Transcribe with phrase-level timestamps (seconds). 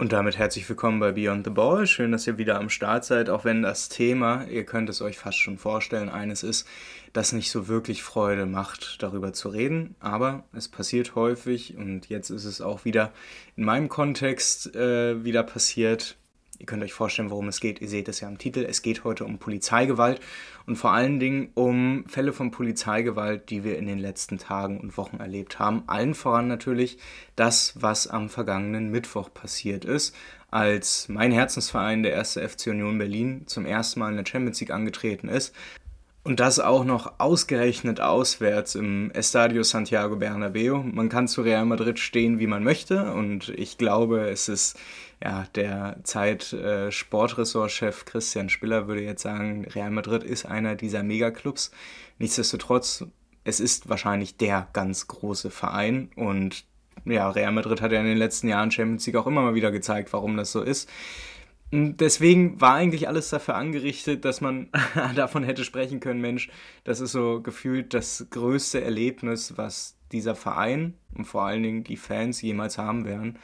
[0.00, 1.84] Und damit herzlich willkommen bei Beyond the Ball.
[1.84, 5.18] Schön, dass ihr wieder am Start seid, auch wenn das Thema, ihr könnt es euch
[5.18, 6.68] fast schon vorstellen, eines ist,
[7.12, 9.96] das nicht so wirklich Freude macht, darüber zu reden.
[9.98, 13.12] Aber es passiert häufig und jetzt ist es auch wieder
[13.56, 16.16] in meinem Kontext äh, wieder passiert.
[16.60, 17.80] Ihr könnt euch vorstellen, worum es geht.
[17.80, 18.66] Ihr seht es ja am Titel.
[18.68, 20.20] Es geht heute um Polizeigewalt
[20.66, 24.96] und vor allen Dingen um Fälle von Polizeigewalt, die wir in den letzten Tagen und
[24.96, 25.84] Wochen erlebt haben.
[25.86, 26.98] Allen voran natürlich
[27.36, 30.16] das, was am vergangenen Mittwoch passiert ist,
[30.50, 34.72] als mein Herzensverein, der erste FC Union Berlin, zum ersten Mal in der Champions League
[34.72, 35.54] angetreten ist.
[36.24, 40.82] Und das auch noch ausgerechnet auswärts im Estadio Santiago Bernabeo.
[40.82, 43.12] Man kann zu Real Madrid stehen, wie man möchte.
[43.12, 44.78] Und ich glaube, es ist
[45.22, 51.72] ja, der Zeit äh, Christian Spiller würde jetzt sagen, Real Madrid ist einer dieser Megaclubs.
[52.18, 53.04] Nichtsdestotrotz,
[53.44, 56.64] es ist wahrscheinlich der ganz große Verein und
[57.04, 59.70] ja, Real Madrid hat ja in den letzten Jahren Champions League auch immer mal wieder
[59.70, 60.88] gezeigt, warum das so ist.
[61.70, 64.68] Deswegen war eigentlich alles dafür angerichtet, dass man
[65.14, 66.48] davon hätte sprechen können, Mensch,
[66.84, 71.98] das ist so gefühlt das größte Erlebnis, was dieser Verein und vor allen Dingen die
[71.98, 73.38] Fans jemals haben werden.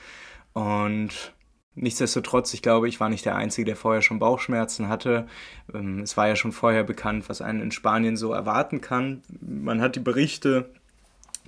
[0.55, 1.34] Und
[1.75, 5.27] nichtsdestotrotz, ich glaube, ich war nicht der Einzige, der vorher schon Bauchschmerzen hatte.
[5.72, 9.22] Ähm, es war ja schon vorher bekannt, was einen in Spanien so erwarten kann.
[9.41, 10.70] Man hat die Berichte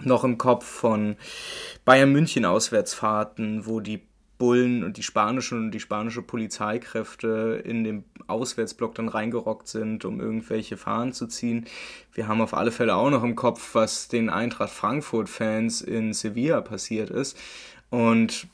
[0.03, 1.17] noch im Kopf von
[1.85, 4.03] Bayern München Auswärtsfahrten, wo die
[4.39, 10.21] Bullen und die spanischen und die spanische Polizeikräfte in den Auswärtsblock dann reingerockt sind, um
[10.21, 11.67] irgendwelche Fahnen zu ziehen.
[12.13, 16.61] Wir haben auf alle Fälle auch noch im Kopf, was den Eintracht Frankfurt-Fans in Sevilla
[16.61, 17.39] passiert ist.
[17.91, 18.49] Und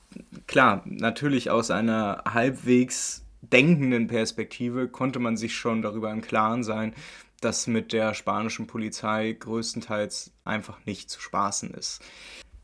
[0.47, 6.95] klar, natürlich aus einer halbwegs denkenden Perspektive konnte man sich schon darüber im Klaren sein,
[7.41, 12.01] dass mit der spanischen Polizei größtenteils einfach nicht zu spaßen ist.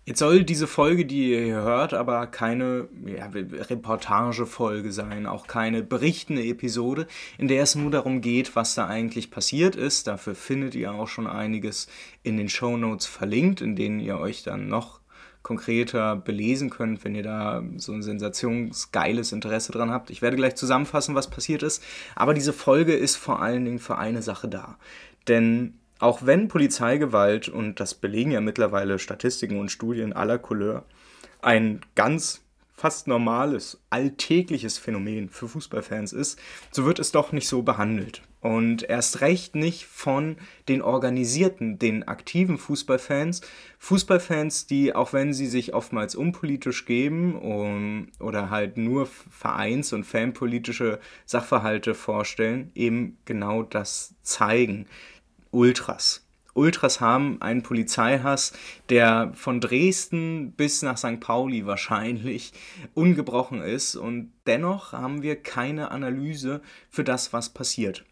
[0.09, 5.83] Jetzt soll diese Folge, die ihr hier hört, aber keine ja, Reportagefolge sein, auch keine
[5.83, 10.07] berichtende Episode, in der es nur darum geht, was da eigentlich passiert ist.
[10.07, 11.89] Dafür findet ihr auch schon einiges
[12.23, 14.98] in den Show Notes verlinkt, in denen ihr euch dann noch
[15.49, 20.11] konkreter belesen könnt, wenn ihr da so ein sensationsgeiles Interesse dran habt.
[20.11, 21.83] Ich werde gleich zusammenfassen, was passiert ist,
[22.15, 24.77] aber diese Folge ist vor allen Dingen für eine Sache da.
[25.27, 30.85] Denn auch wenn Polizeigewalt, und das belegen ja mittlerweile Statistiken und Studien aller Couleur,
[31.41, 32.45] ein ganz
[32.79, 36.39] fast normales, alltägliches Phänomen für Fußballfans ist,
[36.71, 38.23] so wird es doch nicht so behandelt.
[38.41, 40.37] Und erst recht nicht von
[40.69, 43.41] den organisierten, den aktiven Fußballfans.
[43.81, 50.05] Fußballfans, die, auch wenn sie sich oftmals unpolitisch geben um, oder halt nur vereins- und
[50.05, 54.87] fanpolitische Sachverhalte vorstellen, eben genau das zeigen.
[55.51, 56.28] Ultras.
[56.55, 58.53] Ultras haben einen Polizeihass,
[58.89, 61.21] der von Dresden bis nach St.
[61.21, 62.53] Pauli wahrscheinlich
[62.95, 66.61] ungebrochen ist und dennoch haben wir keine Analyse
[66.91, 68.05] für das, was passiert.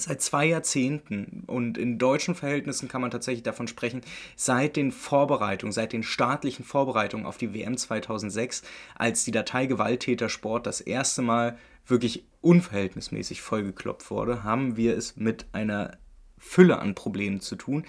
[0.00, 4.02] Seit zwei Jahrzehnten und in deutschen Verhältnissen kann man tatsächlich davon sprechen,
[4.36, 8.62] seit den Vorbereitungen, seit den staatlichen Vorbereitungen auf die WM 2006,
[8.94, 15.46] als die Datei Gewalttätersport das erste Mal wirklich unverhältnismäßig vollgeklopft wurde, haben wir es mit
[15.52, 15.98] einer
[16.38, 17.84] Fülle an Problemen zu tun,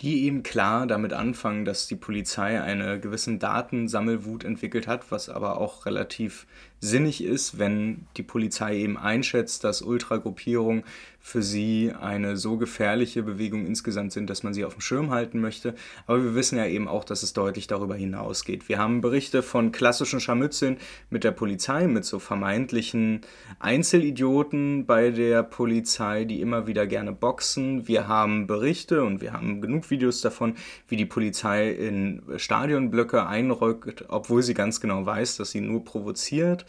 [0.00, 5.58] die eben klar damit anfangen, dass die Polizei eine gewissen Datensammelwut entwickelt hat, was aber
[5.58, 6.46] auch relativ
[6.78, 10.84] sinnig ist, wenn die Polizei eben einschätzt, dass Ultragruppierungen
[11.28, 15.40] für sie eine so gefährliche Bewegung insgesamt sind, dass man sie auf dem Schirm halten
[15.40, 15.74] möchte.
[16.06, 18.70] Aber wir wissen ja eben auch, dass es deutlich darüber hinausgeht.
[18.70, 20.78] Wir haben Berichte von klassischen Scharmützeln
[21.10, 23.20] mit der Polizei, mit so vermeintlichen
[23.58, 27.86] Einzelidioten bei der Polizei, die immer wieder gerne boxen.
[27.86, 30.54] Wir haben Berichte und wir haben genug Videos davon,
[30.88, 36.64] wie die Polizei in Stadionblöcke einrückt, obwohl sie ganz genau weiß, dass sie nur provoziert.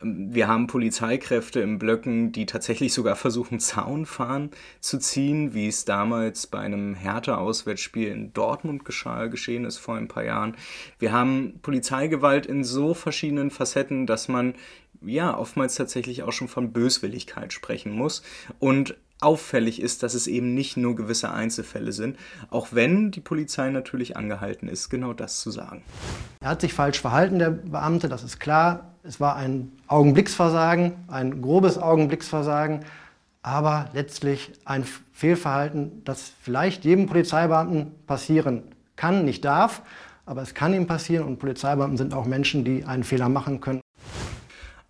[0.00, 4.50] Wir haben Polizeikräfte in Blöcken, die tatsächlich sogar versuchen, Zaunfahren
[4.80, 10.06] zu ziehen, wie es damals bei einem Hertha-Auswärtsspiel in Dortmund geschah, geschehen ist vor ein
[10.06, 10.56] paar Jahren.
[11.00, 14.54] Wir haben Polizeigewalt in so verschiedenen Facetten, dass man
[15.00, 18.22] ja oftmals tatsächlich auch schon von Böswilligkeit sprechen muss.
[18.58, 22.16] Und auffällig ist, dass es eben nicht nur gewisse Einzelfälle sind,
[22.50, 25.82] auch wenn die Polizei natürlich angehalten ist, genau das zu sagen.
[26.40, 28.92] Er hat sich falsch verhalten, der Beamte, das ist klar.
[29.02, 32.84] Es war ein Augenblicksversagen, ein grobes Augenblicksversagen,
[33.42, 38.62] aber letztlich ein Fehlverhalten, das vielleicht jedem Polizeibeamten passieren
[38.96, 39.82] kann, nicht darf,
[40.26, 43.80] aber es kann ihm passieren und Polizeibeamten sind auch Menschen, die einen Fehler machen können.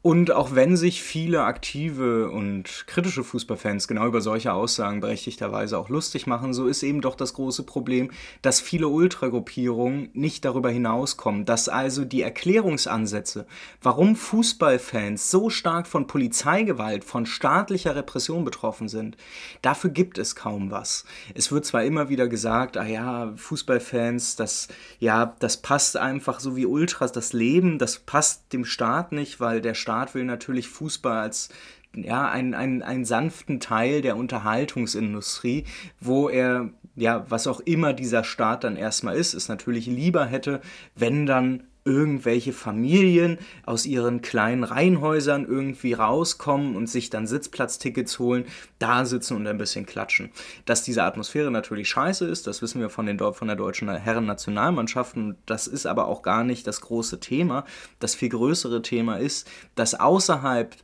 [0.01, 5.89] Und auch wenn sich viele aktive und kritische Fußballfans genau über solche Aussagen berechtigterweise auch
[5.89, 11.45] lustig machen, so ist eben doch das große Problem, dass viele Ultragruppierungen nicht darüber hinauskommen,
[11.47, 13.49] dass also die Erklärungsansätze,
[13.83, 19.17] warum Fußballfans so stark von Polizeigewalt, von staatlicher Repression betroffen sind,
[19.63, 21.07] dafür gibt es kaum was.
[21.35, 24.69] Es wird zwar immer wieder gesagt, ah ja, Fußballfans, das
[25.01, 29.61] ja, das passt einfach so wie Ultras, das Leben, das passt dem Staat nicht, weil
[29.61, 31.49] der Staat Staat will natürlich Fußball als
[31.95, 35.65] ja, einen, einen, sanften Teil der Unterhaltungsindustrie,
[35.99, 40.61] wo er, ja, was auch immer dieser Staat dann erstmal ist, es natürlich lieber hätte,
[40.95, 48.45] wenn dann irgendwelche Familien aus ihren kleinen Reihenhäusern irgendwie rauskommen und sich dann Sitzplatztickets holen,
[48.79, 50.31] da sitzen und ein bisschen klatschen.
[50.67, 55.37] Dass diese Atmosphäre natürlich scheiße ist, das wissen wir von, den, von der deutschen Herren-Nationalmannschaften.
[55.47, 57.65] Das ist aber auch gar nicht das große Thema.
[58.01, 60.77] Das viel größere Thema ist, dass außerhalb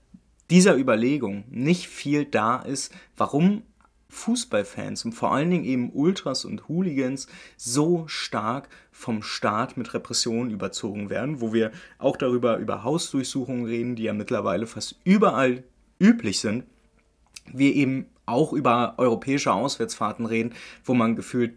[0.51, 3.62] dieser Überlegung nicht viel da ist, warum
[4.15, 7.27] Fußballfans und vor allen Dingen eben Ultras und Hooligans
[7.57, 13.97] so stark vom Staat mit Repressionen überzogen werden, wo wir auch darüber über Hausdurchsuchungen reden,
[13.97, 15.65] die ja mittlerweile fast überall
[15.99, 16.65] üblich sind.
[17.53, 21.55] Wir eben auch über europäische Auswärtsfahrten reden, wo man gefühlt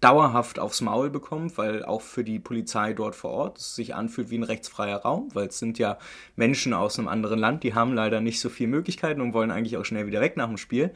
[0.00, 4.30] dauerhaft aufs Maul bekommt, weil auch für die Polizei dort vor Ort es sich anfühlt
[4.30, 5.98] wie ein rechtsfreier Raum, weil es sind ja
[6.36, 9.76] Menschen aus einem anderen Land, die haben leider nicht so viele Möglichkeiten und wollen eigentlich
[9.76, 10.92] auch schnell wieder weg nach dem Spiel.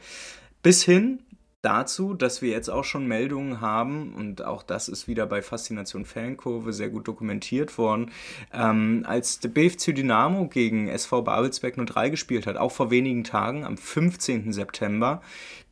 [0.64, 1.18] Bis hin
[1.60, 6.06] dazu, dass wir jetzt auch schon Meldungen haben, und auch das ist wieder bei Faszination
[6.06, 8.10] Fankurve sehr gut dokumentiert worden,
[8.50, 13.66] ähm, als der BFC Dynamo gegen SV Babelsberg 03 gespielt hat, auch vor wenigen Tagen,
[13.66, 14.54] am 15.
[14.54, 15.20] September,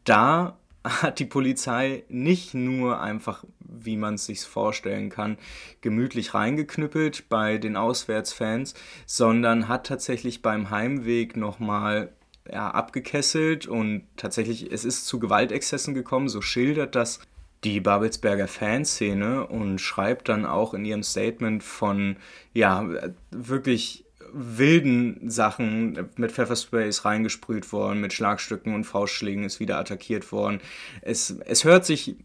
[0.04, 5.38] da hat die Polizei nicht nur einfach, wie man es sich vorstellen kann,
[5.80, 8.74] gemütlich reingeknüppelt bei den Auswärtsfans,
[9.06, 12.12] sondern hat tatsächlich beim Heimweg nochmal
[12.52, 17.20] ja, abgekesselt und tatsächlich, es ist zu Gewaltexzessen gekommen, so schildert das
[17.64, 22.16] die Babelsberger Fanszene und schreibt dann auch in ihrem Statement von,
[22.52, 22.88] ja,
[23.30, 30.60] wirklich wilden Sachen mit Pfeffersprays reingesprüht worden, mit Schlagstücken und Faustschlägen ist wieder attackiert worden.
[31.02, 32.16] Es, es hört sich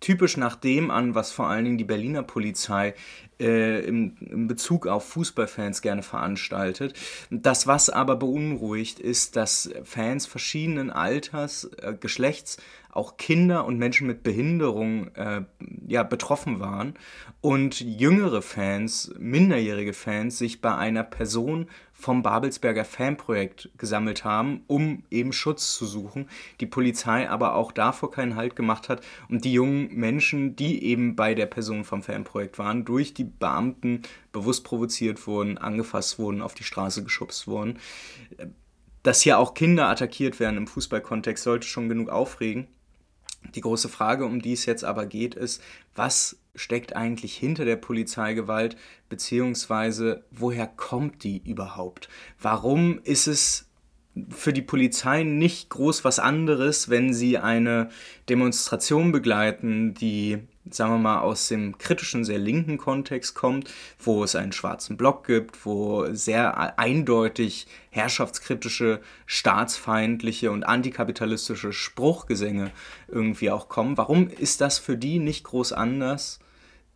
[0.00, 2.94] typisch nach dem an, was vor allen Dingen die Berliner Polizei
[3.40, 6.94] äh, im, im, Bezug auf Fußballfans gerne veranstaltet.
[7.30, 12.58] Das, was aber beunruhigt, ist, dass Fans verschiedenen Alters, äh, Geschlechts,
[12.94, 15.42] auch Kinder und Menschen mit Behinderung äh,
[15.86, 16.94] ja, betroffen waren
[17.40, 21.68] und jüngere Fans, minderjährige Fans sich bei einer Person
[22.04, 26.28] vom Babelsberger Fanprojekt gesammelt haben, um eben Schutz zu suchen.
[26.60, 31.16] Die Polizei aber auch davor keinen Halt gemacht hat und die jungen Menschen, die eben
[31.16, 34.02] bei der Person vom Fanprojekt waren, durch die Beamten
[34.32, 37.78] bewusst provoziert wurden, angefasst wurden, auf die Straße geschubst wurden.
[39.02, 42.66] Dass hier auch Kinder attackiert werden im Fußballkontext, sollte schon genug aufregen.
[43.54, 45.62] Die große Frage, um die es jetzt aber geht, ist,
[45.94, 48.76] was steckt eigentlich hinter der Polizeigewalt,
[49.08, 52.08] beziehungsweise woher kommt die überhaupt?
[52.40, 53.68] Warum ist es
[54.28, 57.90] für die Polizei nicht groß was anderes, wenn sie eine
[58.28, 60.38] Demonstration begleiten, die
[60.70, 65.26] sagen wir mal, aus dem kritischen, sehr linken Kontext kommt, wo es einen schwarzen Block
[65.26, 72.70] gibt, wo sehr eindeutig herrschaftskritische, staatsfeindliche und antikapitalistische Spruchgesänge
[73.08, 73.98] irgendwie auch kommen.
[73.98, 76.38] Warum ist das für die nicht groß anders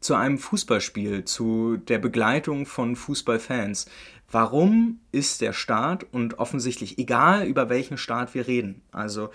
[0.00, 3.86] zu einem Fußballspiel, zu der Begleitung von Fußballfans?
[4.30, 9.30] Warum ist der Staat und offensichtlich egal über welchen Staat wir reden, also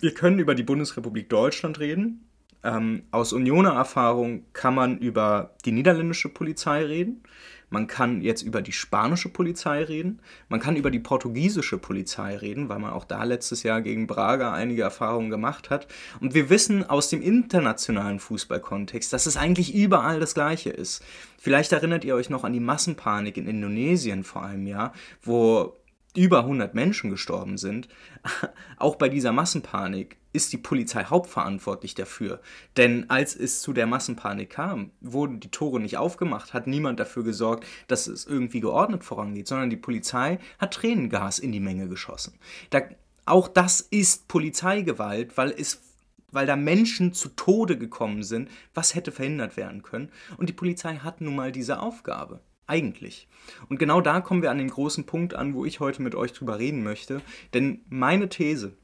[0.00, 2.24] wir können über die Bundesrepublik Deutschland reden,
[2.62, 7.22] ähm, aus Unioner Erfahrung kann man über die niederländische Polizei reden,
[7.70, 12.68] man kann jetzt über die spanische Polizei reden, man kann über die portugiesische Polizei reden,
[12.68, 15.86] weil man auch da letztes Jahr gegen Braga einige Erfahrungen gemacht hat.
[16.20, 21.04] Und wir wissen aus dem internationalen Fußballkontext, dass es eigentlich überall das Gleiche ist.
[21.38, 25.74] Vielleicht erinnert ihr euch noch an die Massenpanik in Indonesien vor einem Jahr, wo
[26.16, 27.88] über 100 Menschen gestorben sind,
[28.76, 32.40] auch bei dieser Massenpanik ist die Polizei hauptverantwortlich dafür.
[32.76, 37.24] Denn als es zu der Massenpanik kam, wurden die Tore nicht aufgemacht, hat niemand dafür
[37.24, 42.38] gesorgt, dass es irgendwie geordnet vorangeht, sondern die Polizei hat Tränengas in die Menge geschossen.
[42.70, 42.82] Da,
[43.24, 45.82] auch das ist Polizeigewalt, weil es
[46.30, 50.10] weil da Menschen zu Tode gekommen sind, was hätte verhindert werden können.
[50.36, 52.40] Und die Polizei hat nun mal diese Aufgabe.
[52.68, 53.26] Eigentlich.
[53.70, 56.34] Und genau da kommen wir an den großen Punkt an, wo ich heute mit euch
[56.34, 57.22] drüber reden möchte.
[57.54, 58.76] Denn meine These,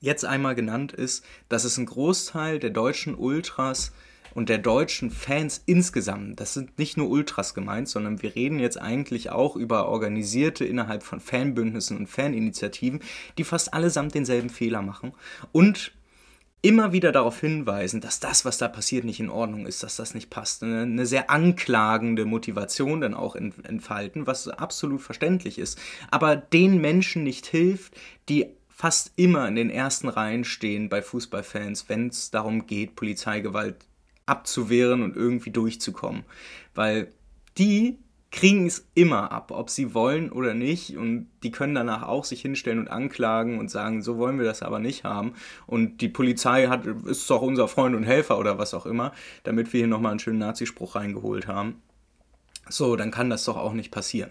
[0.00, 3.92] jetzt einmal genannt, ist, dass es ein Großteil der deutschen Ultras
[4.34, 8.80] und der deutschen Fans insgesamt, das sind nicht nur Ultras gemeint, sondern wir reden jetzt
[8.80, 13.00] eigentlich auch über Organisierte innerhalb von Fanbündnissen und Faninitiativen,
[13.38, 15.12] die fast allesamt denselben Fehler machen
[15.52, 15.92] und
[16.62, 20.14] immer wieder darauf hinweisen, dass das, was da passiert, nicht in Ordnung ist, dass das
[20.14, 20.62] nicht passt.
[20.62, 25.78] Eine, eine sehr anklagende Motivation dann auch entfalten, was absolut verständlich ist,
[26.10, 27.94] aber den Menschen nicht hilft,
[28.28, 33.76] die fast immer in den ersten Reihen stehen bei Fußballfans, wenn es darum geht, Polizeigewalt
[34.26, 36.24] abzuwehren und irgendwie durchzukommen.
[36.74, 37.12] Weil
[37.58, 37.98] die
[38.30, 40.96] kriegen es immer ab, ob sie wollen oder nicht.
[40.96, 44.62] Und die können danach auch sich hinstellen und anklagen und sagen, so wollen wir das
[44.62, 45.34] aber nicht haben.
[45.66, 49.72] Und die Polizei hat, ist doch unser Freund und Helfer oder was auch immer, damit
[49.72, 51.82] wir hier nochmal einen schönen Nazispruch reingeholt haben.
[52.68, 54.30] So, dann kann das doch auch nicht passieren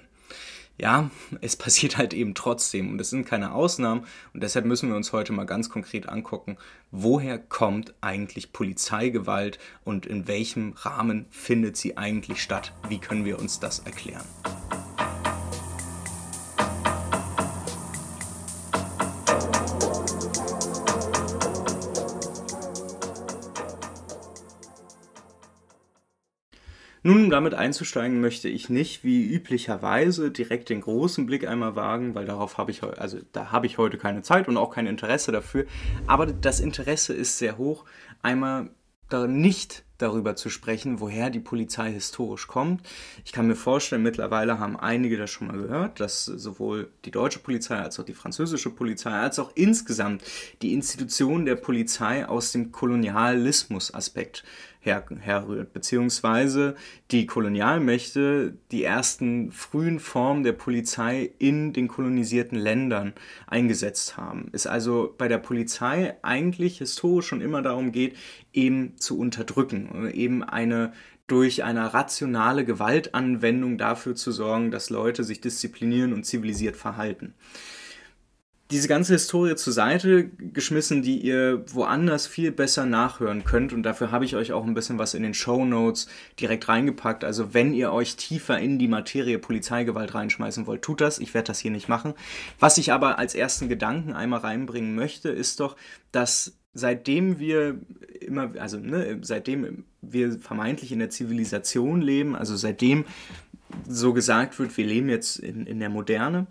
[0.79, 4.95] ja, es passiert halt eben trotzdem und es sind keine Ausnahmen und deshalb müssen wir
[4.95, 6.57] uns heute mal ganz konkret angucken,
[6.91, 12.73] woher kommt eigentlich Polizeigewalt und in welchem Rahmen findet sie eigentlich statt?
[12.87, 14.25] Wie können wir uns das erklären?
[27.01, 32.13] Nun, um damit einzusteigen, möchte ich nicht wie üblicherweise direkt den großen Blick einmal wagen,
[32.13, 35.31] weil darauf habe ich, also da habe ich heute keine Zeit und auch kein Interesse
[35.31, 35.65] dafür.
[36.07, 37.85] Aber das Interesse ist sehr hoch,
[38.21, 38.69] einmal
[39.09, 42.81] da nicht darüber zu sprechen, woher die Polizei historisch kommt.
[43.23, 47.39] Ich kann mir vorstellen, mittlerweile haben einige das schon mal gehört, dass sowohl die deutsche
[47.39, 50.23] Polizei als auch die französische Polizei als auch insgesamt
[50.61, 54.43] die Institution der Polizei aus dem Kolonialismus-Aspekt
[54.81, 56.75] her herrührt, beziehungsweise
[57.11, 63.13] die Kolonialmächte die ersten frühen Formen der Polizei in den kolonisierten Ländern
[63.47, 64.47] eingesetzt haben.
[64.53, 68.15] Es also bei der Polizei eigentlich historisch schon immer darum geht,
[68.53, 70.93] eben zu unterdrücken, eben eine
[71.27, 77.35] durch eine rationale Gewaltanwendung dafür zu sorgen, dass Leute sich disziplinieren und zivilisiert verhalten
[78.71, 83.73] diese ganze Historie zur Seite geschmissen, die ihr woanders viel besser nachhören könnt.
[83.73, 86.07] Und dafür habe ich euch auch ein bisschen was in den Show Notes
[86.39, 87.23] direkt reingepackt.
[87.23, 91.17] Also wenn ihr euch tiefer in die Materie Polizeigewalt reinschmeißen wollt, tut das.
[91.17, 92.13] Ich werde das hier nicht machen.
[92.59, 95.75] Was ich aber als ersten Gedanken einmal reinbringen möchte, ist doch,
[96.11, 97.79] dass seitdem wir
[98.21, 103.05] immer, also ne, seitdem wir vermeintlich in der Zivilisation leben, also seitdem
[103.87, 106.47] so gesagt wird, wir leben jetzt in, in der Moderne,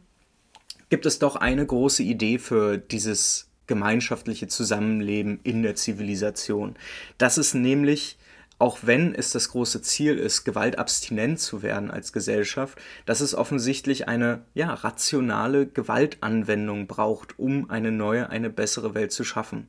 [0.88, 6.74] gibt es doch eine große Idee für dieses gemeinschaftliche Zusammenleben in der Zivilisation.
[7.18, 8.16] Das ist nämlich,
[8.58, 14.08] auch wenn es das große Ziel ist, gewaltabstinent zu werden als Gesellschaft, dass es offensichtlich
[14.08, 19.68] eine ja, rationale Gewaltanwendung braucht, um eine neue, eine bessere Welt zu schaffen.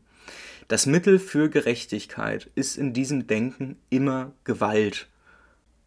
[0.70, 5.10] Das Mittel für Gerechtigkeit ist in diesem Denken immer Gewalt.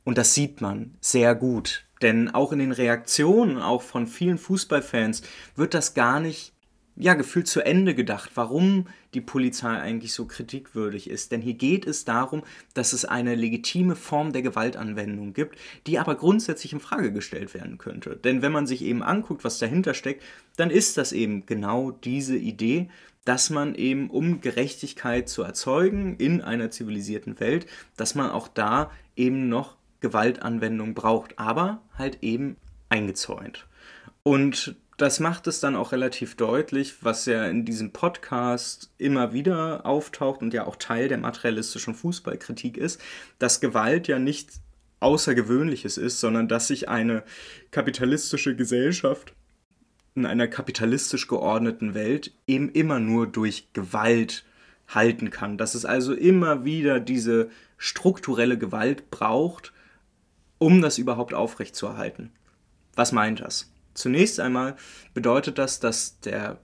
[0.04, 5.22] Und das sieht man sehr gut denn auch in den Reaktionen, auch von vielen Fußballfans,
[5.56, 6.52] wird das gar nicht,
[6.96, 11.32] ja, gefühlt zu Ende gedacht, warum die Polizei eigentlich so kritikwürdig ist.
[11.32, 12.42] Denn hier geht es darum,
[12.74, 17.78] dass es eine legitime Form der Gewaltanwendung gibt, die aber grundsätzlich in Frage gestellt werden
[17.78, 18.16] könnte.
[18.16, 20.22] Denn wenn man sich eben anguckt, was dahinter steckt,
[20.56, 22.90] dann ist das eben genau diese Idee,
[23.24, 28.90] dass man eben, um Gerechtigkeit zu erzeugen in einer zivilisierten Welt, dass man auch da
[29.16, 32.56] eben noch Gewaltanwendung braucht, aber halt eben
[32.88, 33.66] eingezäunt.
[34.22, 39.86] Und das macht es dann auch relativ deutlich, was ja in diesem Podcast immer wieder
[39.86, 43.00] auftaucht und ja auch Teil der materialistischen Fußballkritik ist,
[43.38, 44.50] dass Gewalt ja nicht
[45.00, 47.24] Außergewöhnliches ist, sondern dass sich eine
[47.72, 49.34] kapitalistische Gesellschaft
[50.14, 54.44] in einer kapitalistisch geordneten Welt eben immer nur durch Gewalt
[54.88, 55.58] halten kann.
[55.58, 59.72] Dass es also immer wieder diese strukturelle Gewalt braucht,
[60.58, 62.30] um das überhaupt aufrechtzuerhalten.
[62.94, 63.72] Was meint das?
[63.94, 64.76] Zunächst einmal
[65.14, 66.60] bedeutet das, dass der,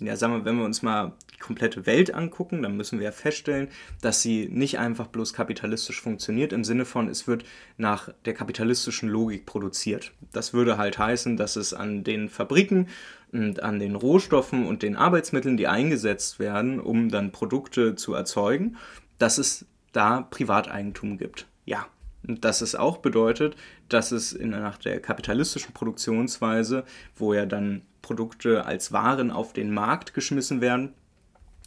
[0.00, 3.12] ja, sagen wir, wenn wir uns mal die komplette Welt angucken, dann müssen wir ja
[3.12, 3.68] feststellen,
[4.00, 7.44] dass sie nicht einfach bloß kapitalistisch funktioniert, im Sinne von, es wird
[7.76, 10.12] nach der kapitalistischen Logik produziert.
[10.32, 12.88] Das würde halt heißen, dass es an den Fabriken
[13.32, 18.76] und an den Rohstoffen und den Arbeitsmitteln, die eingesetzt werden, um dann Produkte zu erzeugen,
[19.18, 21.46] dass es da Privateigentum gibt.
[21.64, 21.86] Ja,
[22.22, 23.56] dass es auch bedeutet,
[23.88, 26.84] dass es in, nach der kapitalistischen Produktionsweise,
[27.16, 30.94] wo ja dann Produkte als Waren auf den Markt geschmissen werden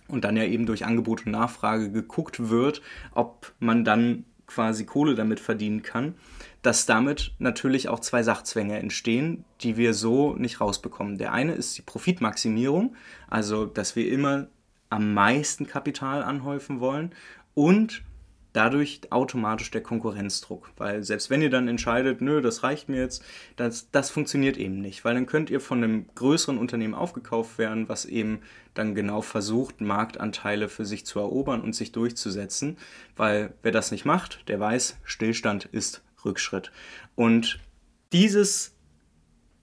[0.07, 2.81] und dann ja eben durch Angebot und Nachfrage geguckt wird,
[3.13, 6.15] ob man dann quasi Kohle damit verdienen kann,
[6.63, 11.19] dass damit natürlich auch zwei Sachzwänge entstehen, die wir so nicht rausbekommen.
[11.19, 12.95] Der eine ist die Profitmaximierung,
[13.29, 14.47] also dass wir immer
[14.89, 17.11] am meisten Kapital anhäufen wollen
[17.53, 18.01] und
[18.53, 20.71] dadurch automatisch der Konkurrenzdruck.
[20.77, 23.23] Weil selbst wenn ihr dann entscheidet, nö, das reicht mir jetzt,
[23.55, 25.05] das, das funktioniert eben nicht.
[25.05, 28.41] Weil dann könnt ihr von einem größeren Unternehmen aufgekauft werden, was eben
[28.73, 32.77] dann genau versucht, Marktanteile für sich zu erobern und sich durchzusetzen.
[33.15, 36.71] Weil wer das nicht macht, der weiß, Stillstand ist Rückschritt.
[37.15, 37.59] Und
[38.11, 38.75] dieses,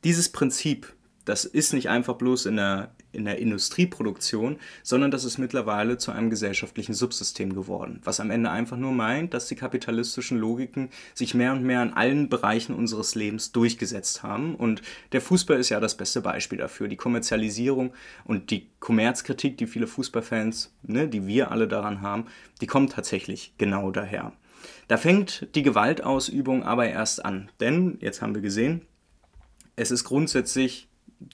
[0.04, 5.38] dieses Prinzip, das ist nicht einfach bloß in der in der Industrieproduktion, sondern das ist
[5.38, 10.38] mittlerweile zu einem gesellschaftlichen Subsystem geworden, was am Ende einfach nur meint, dass die kapitalistischen
[10.38, 14.54] Logiken sich mehr und mehr in allen Bereichen unseres Lebens durchgesetzt haben.
[14.54, 16.88] Und der Fußball ist ja das beste Beispiel dafür.
[16.88, 17.92] Die Kommerzialisierung
[18.24, 22.26] und die Kommerzkritik, die viele Fußballfans, ne, die wir alle daran haben,
[22.60, 24.32] die kommt tatsächlich genau daher.
[24.88, 27.50] Da fängt die Gewaltausübung aber erst an.
[27.60, 28.82] Denn, jetzt haben wir gesehen,
[29.76, 30.87] es ist grundsätzlich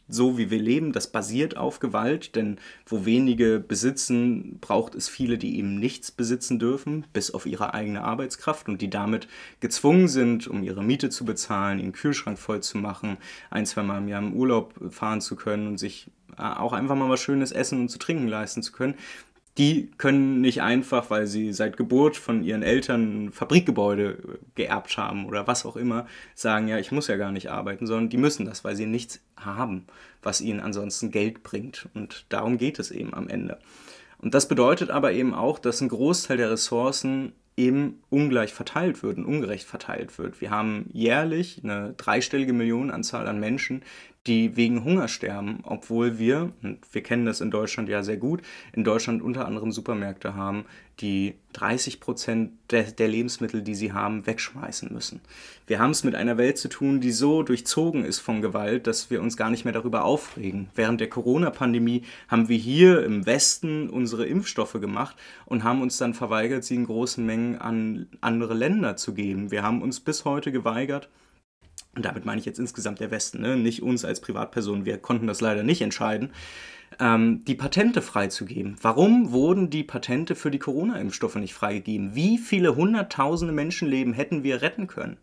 [0.08, 5.38] so wie wir leben, das basiert auf Gewalt, denn wo wenige besitzen, braucht es viele,
[5.38, 9.28] die eben nichts besitzen dürfen, bis auf ihre eigene Arbeitskraft und die damit
[9.60, 13.18] gezwungen sind, um ihre Miete zu bezahlen, ihren Kühlschrank voll zu machen,
[13.50, 16.96] ein, zwei Mal im Jahr im Urlaub fahren zu können und sich äh, auch einfach
[16.96, 18.94] mal was Schönes essen und zu trinken leisten zu können
[19.56, 25.46] die können nicht einfach, weil sie seit Geburt von ihren Eltern Fabrikgebäude geerbt haben oder
[25.46, 28.64] was auch immer, sagen, ja, ich muss ja gar nicht arbeiten, sondern die müssen das,
[28.64, 29.86] weil sie nichts haben,
[30.22, 31.88] was ihnen ansonsten Geld bringt.
[31.94, 33.58] Und darum geht es eben am Ende.
[34.18, 39.18] Und das bedeutet aber eben auch, dass ein Großteil der Ressourcen eben ungleich verteilt wird
[39.18, 40.40] und ungerecht verteilt wird.
[40.40, 43.82] Wir haben jährlich eine dreistellige Millionenanzahl an Menschen,
[44.26, 48.40] die wegen Hunger sterben, obwohl wir, und wir kennen das in Deutschland ja sehr gut,
[48.72, 50.64] in Deutschland unter anderem Supermärkte haben,
[51.00, 55.20] die 30 Prozent der, der, Lebensmittel, die sie haben, wegschmeißen müssen.
[55.66, 59.10] Wir haben es mit einer Welt zu tun, die so durchzogen ist von Gewalt, dass
[59.10, 60.68] wir uns gar nicht mehr darüber aufregen.
[60.74, 66.14] Während der Corona-Pandemie haben wir hier im Westen unsere Impfstoffe gemacht und haben uns dann
[66.14, 69.50] verweigert, sie in großen Mengen an andere Länder zu geben.
[69.50, 71.08] Wir haben uns bis heute geweigert,
[71.96, 73.56] und damit meine ich jetzt insgesamt der Westen, ne?
[73.56, 76.30] nicht uns als Privatpersonen, wir konnten das leider nicht entscheiden,
[77.00, 78.76] ähm, die Patente freizugeben.
[78.80, 82.14] Warum wurden die Patente für die Corona-Impfstoffe nicht freigegeben?
[82.14, 85.16] Wie viele hunderttausende Menschenleben hätten wir retten können?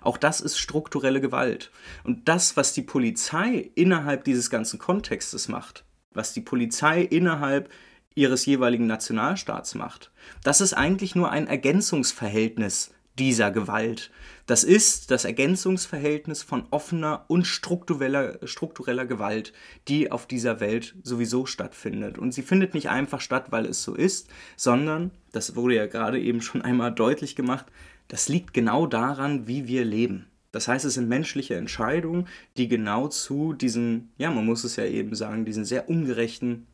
[0.00, 1.70] Auch das ist strukturelle Gewalt.
[2.04, 7.68] Und das, was die Polizei innerhalb dieses ganzen Kontextes macht, was die Polizei innerhalb
[8.14, 10.10] ihres jeweiligen Nationalstaats macht,
[10.44, 14.10] das ist eigentlich nur ein Ergänzungsverhältnis dieser Gewalt.
[14.46, 19.52] Das ist das Ergänzungsverhältnis von offener und struktureller, struktureller Gewalt,
[19.88, 22.18] die auf dieser Welt sowieso stattfindet.
[22.18, 26.20] Und sie findet nicht einfach statt, weil es so ist, sondern, das wurde ja gerade
[26.20, 27.66] eben schon einmal deutlich gemacht,
[28.08, 30.26] das liegt genau daran, wie wir leben.
[30.50, 32.26] Das heißt, es sind menschliche Entscheidungen,
[32.56, 36.66] die genau zu diesen, ja, man muss es ja eben sagen, diesen sehr ungerechten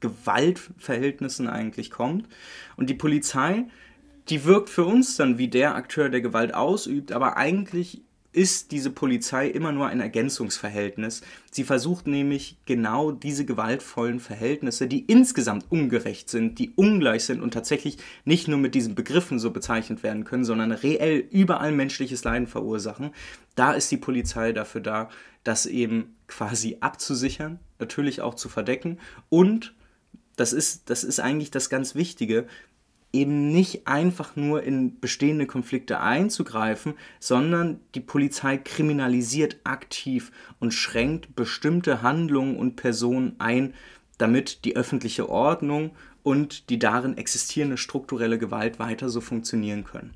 [0.00, 2.28] Gewaltverhältnissen eigentlich kommt.
[2.76, 3.66] Und die Polizei
[4.28, 8.90] die wirkt für uns dann wie der Akteur, der Gewalt ausübt, aber eigentlich ist diese
[8.90, 11.20] Polizei immer nur ein Ergänzungsverhältnis.
[11.50, 17.52] Sie versucht nämlich genau diese gewaltvollen Verhältnisse, die insgesamt ungerecht sind, die ungleich sind und
[17.52, 22.46] tatsächlich nicht nur mit diesen Begriffen so bezeichnet werden können, sondern reell überall menschliches Leiden
[22.46, 23.10] verursachen.
[23.54, 25.10] Da ist die Polizei dafür da,
[25.44, 29.74] das eben quasi abzusichern, natürlich auch zu verdecken und
[30.36, 32.46] das ist, das ist eigentlich das ganz Wichtige
[33.12, 41.36] eben nicht einfach nur in bestehende Konflikte einzugreifen, sondern die Polizei kriminalisiert aktiv und schränkt
[41.36, 43.74] bestimmte Handlungen und Personen ein,
[44.18, 45.90] damit die öffentliche Ordnung
[46.22, 50.14] und die darin existierende strukturelle Gewalt weiter so funktionieren können.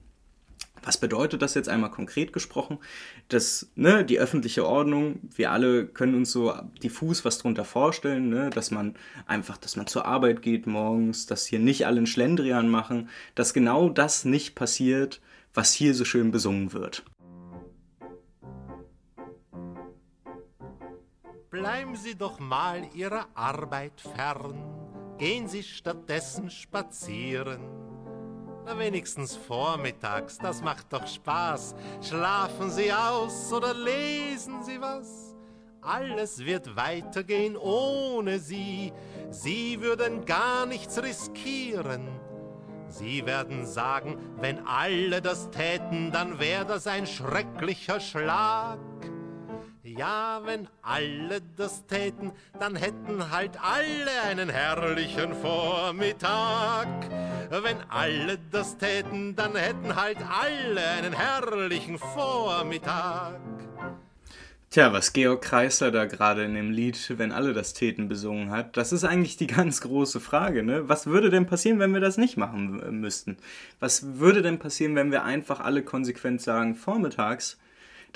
[0.87, 2.79] Was bedeutet das jetzt einmal konkret gesprochen?
[3.27, 8.51] Dass ne, die öffentliche Ordnung, wir alle können uns so diffus was darunter vorstellen, ne,
[8.51, 8.94] dass man
[9.27, 13.53] einfach, dass man zur Arbeit geht morgens, dass hier nicht alle einen Schlendrian machen, dass
[13.53, 15.20] genau das nicht passiert,
[15.53, 17.05] was hier so schön besungen wird.
[21.51, 24.55] Bleiben Sie doch mal Ihrer Arbeit fern,
[25.18, 27.86] gehen Sie stattdessen spazieren
[28.66, 31.74] na wenigstens vormittags, das macht doch Spaß.
[32.02, 35.35] Schlafen Sie aus oder lesen Sie was?
[35.81, 38.92] Alles wird weitergehen ohne Sie.
[39.31, 42.09] Sie würden gar nichts riskieren.
[42.88, 48.79] Sie werden sagen, wenn alle das täten, dann wäre das ein schrecklicher Schlag.
[49.96, 56.88] Ja, wenn alle das täten, dann hätten halt alle einen herrlichen Vormittag.
[57.48, 63.40] Wenn alle das täten, dann hätten halt alle einen herrlichen Vormittag.
[64.68, 68.76] Tja, was Georg Kreisler da gerade in dem Lied, wenn alle das täten, besungen hat,
[68.76, 70.62] das ist eigentlich die ganz große Frage.
[70.62, 70.87] Ne?
[70.90, 73.38] Was würde denn passieren, wenn wir das nicht machen äh, müssten?
[73.80, 77.56] Was würde denn passieren, wenn wir einfach alle konsequent sagen, vormittags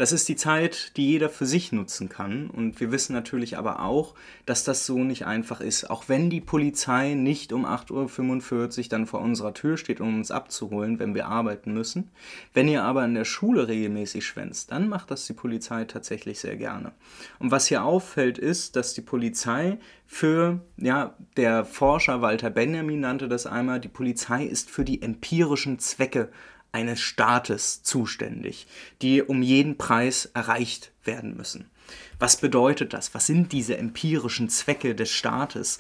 [0.01, 2.49] das ist die Zeit, die jeder für sich nutzen kann.
[2.49, 4.15] Und wir wissen natürlich aber auch,
[4.47, 5.91] dass das so nicht einfach ist.
[5.91, 10.31] Auch wenn die Polizei nicht um 8.45 Uhr dann vor unserer Tür steht, um uns
[10.31, 12.09] abzuholen, wenn wir arbeiten müssen.
[12.55, 16.57] Wenn ihr aber in der Schule regelmäßig schwänzt, dann macht das die Polizei tatsächlich sehr
[16.57, 16.93] gerne.
[17.39, 23.29] Und was hier auffällt, ist, dass die Polizei für, ja, der Forscher Walter Benjamin nannte
[23.29, 26.31] das einmal, die Polizei ist für die empirischen Zwecke
[26.73, 28.67] eines Staates zuständig,
[29.03, 31.71] die um jeden Preis erreicht werden müssen.
[32.19, 33.15] Was bedeutet das?
[33.15, 35.79] Was sind diese empirischen Zwecke des Staates?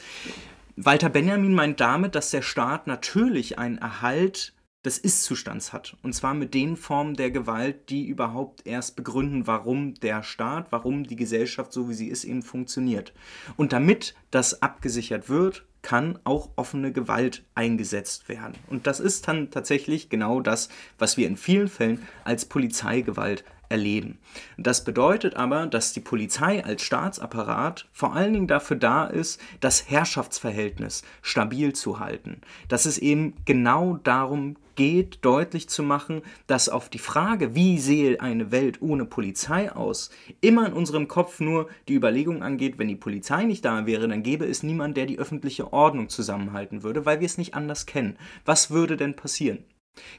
[0.76, 4.52] Walter Benjamin meint damit, dass der Staat natürlich einen Erhalt
[4.84, 5.96] des Ist-Zustands hat.
[6.02, 11.04] Und zwar mit den Formen der Gewalt, die überhaupt erst begründen, warum der Staat, warum
[11.04, 13.12] die Gesellschaft so wie sie ist eben funktioniert.
[13.56, 18.54] Und damit das abgesichert wird, kann auch offene Gewalt eingesetzt werden.
[18.68, 24.18] Und das ist dann tatsächlich genau das, was wir in vielen Fällen als Polizeigewalt erleben.
[24.58, 29.88] Das bedeutet aber, dass die Polizei als Staatsapparat vor allen Dingen dafür da ist, das
[29.88, 32.40] Herrschaftsverhältnis stabil zu halten.
[32.68, 38.20] Dass es eben genau darum geht, deutlich zu machen, dass auf die Frage, wie sehe
[38.20, 42.96] eine Welt ohne Polizei aus, immer in unserem Kopf nur die Überlegung angeht, wenn die
[42.96, 47.20] Polizei nicht da wäre, dann gäbe es niemanden, der die öffentliche Ordnung zusammenhalten würde, weil
[47.20, 48.16] wir es nicht anders kennen.
[48.44, 49.64] Was würde denn passieren?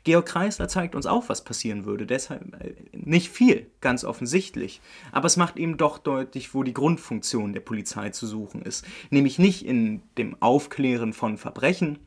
[0.04, 2.06] Georg Kreisler zeigt uns auch, was passieren würde.
[2.06, 4.82] Deshalb äh, nicht viel, ganz offensichtlich.
[5.12, 8.86] Aber es macht eben doch deutlich, wo die Grundfunktion der Polizei zu suchen ist.
[9.10, 12.00] Nämlich nicht in dem Aufklären von Verbrechen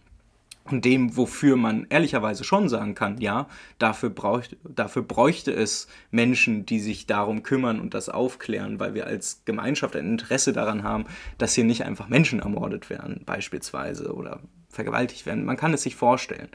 [0.64, 6.64] und dem, wofür man ehrlicherweise schon sagen kann, ja, dafür, braucht, dafür bräuchte es Menschen,
[6.64, 11.04] die sich darum kümmern und das aufklären, weil wir als Gemeinschaft ein Interesse daran haben,
[11.36, 15.44] dass hier nicht einfach Menschen ermordet werden, beispielsweise, oder vergewaltigt werden.
[15.44, 16.48] Man kann es sich vorstellen.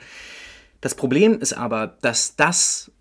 [0.82, 2.92] Das Problem ist aber, dass das,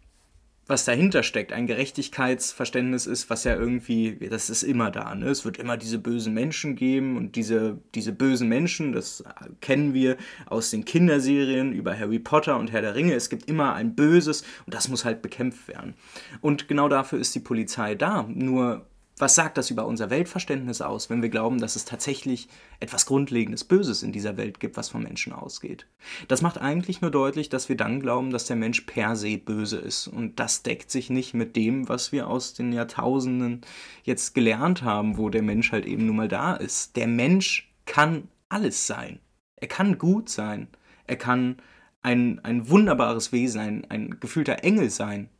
[0.66, 5.14] was dahinter steckt, ein Gerechtigkeitsverständnis ist, was ja irgendwie, das ist immer da.
[5.14, 5.26] Ne?
[5.28, 9.24] Es wird immer diese bösen Menschen geben und diese, diese bösen Menschen, das
[9.60, 13.14] kennen wir aus den Kinderserien über Harry Potter und Herr der Ringe.
[13.14, 15.94] Es gibt immer ein Böses und das muss halt bekämpft werden.
[16.40, 18.24] Und genau dafür ist die Polizei da.
[18.28, 18.86] Nur
[19.20, 22.48] was sagt das über unser Weltverständnis aus, wenn wir glauben, dass es tatsächlich
[22.80, 25.86] etwas Grundlegendes Böses in dieser Welt gibt, was vom Menschen ausgeht?
[26.28, 29.78] Das macht eigentlich nur deutlich, dass wir dann glauben, dass der Mensch per se böse
[29.78, 30.08] ist.
[30.08, 33.62] Und das deckt sich nicht mit dem, was wir aus den Jahrtausenden
[34.02, 36.96] jetzt gelernt haben, wo der Mensch halt eben nun mal da ist.
[36.96, 39.20] Der Mensch kann alles sein.
[39.56, 40.68] Er kann gut sein.
[41.06, 41.56] Er kann
[42.02, 45.30] ein, ein wunderbares Wesen, ein, ein gefühlter Engel sein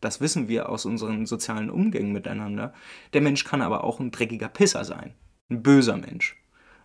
[0.00, 2.72] das wissen wir aus unseren sozialen Umgängen miteinander,
[3.12, 5.14] der Mensch kann aber auch ein dreckiger Pisser sein,
[5.50, 6.36] ein böser Mensch.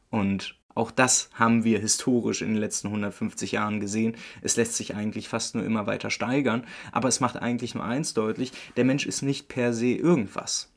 [0.09, 4.15] Und auch das haben wir historisch in den letzten 150 Jahren gesehen.
[4.41, 8.13] Es lässt sich eigentlich fast nur immer weiter steigern, aber es macht eigentlich nur eins
[8.13, 10.71] deutlich, der Mensch ist nicht per se irgendwas.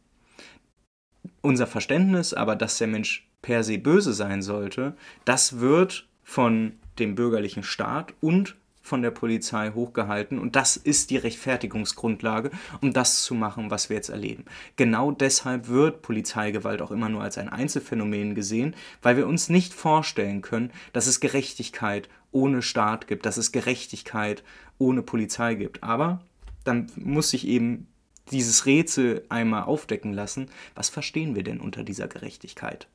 [1.41, 7.15] Unser Verständnis aber, dass der Mensch per se böse sein sollte, das wird von dem
[7.15, 13.35] bürgerlichen Staat und von der Polizei hochgehalten und das ist die Rechtfertigungsgrundlage, um das zu
[13.35, 14.45] machen, was wir jetzt erleben.
[14.77, 19.73] Genau deshalb wird Polizeigewalt auch immer nur als ein Einzelfenomen gesehen, weil wir uns nicht
[19.73, 24.43] vorstellen können, dass es Gerechtigkeit ohne Staat gibt, dass es Gerechtigkeit
[24.79, 25.83] ohne Polizei gibt.
[25.83, 26.21] Aber
[26.65, 27.87] dann muss sich eben
[28.31, 32.89] dieses Rätsel einmal aufdecken lassen, was verstehen wir denn unter dieser Gerechtigkeit?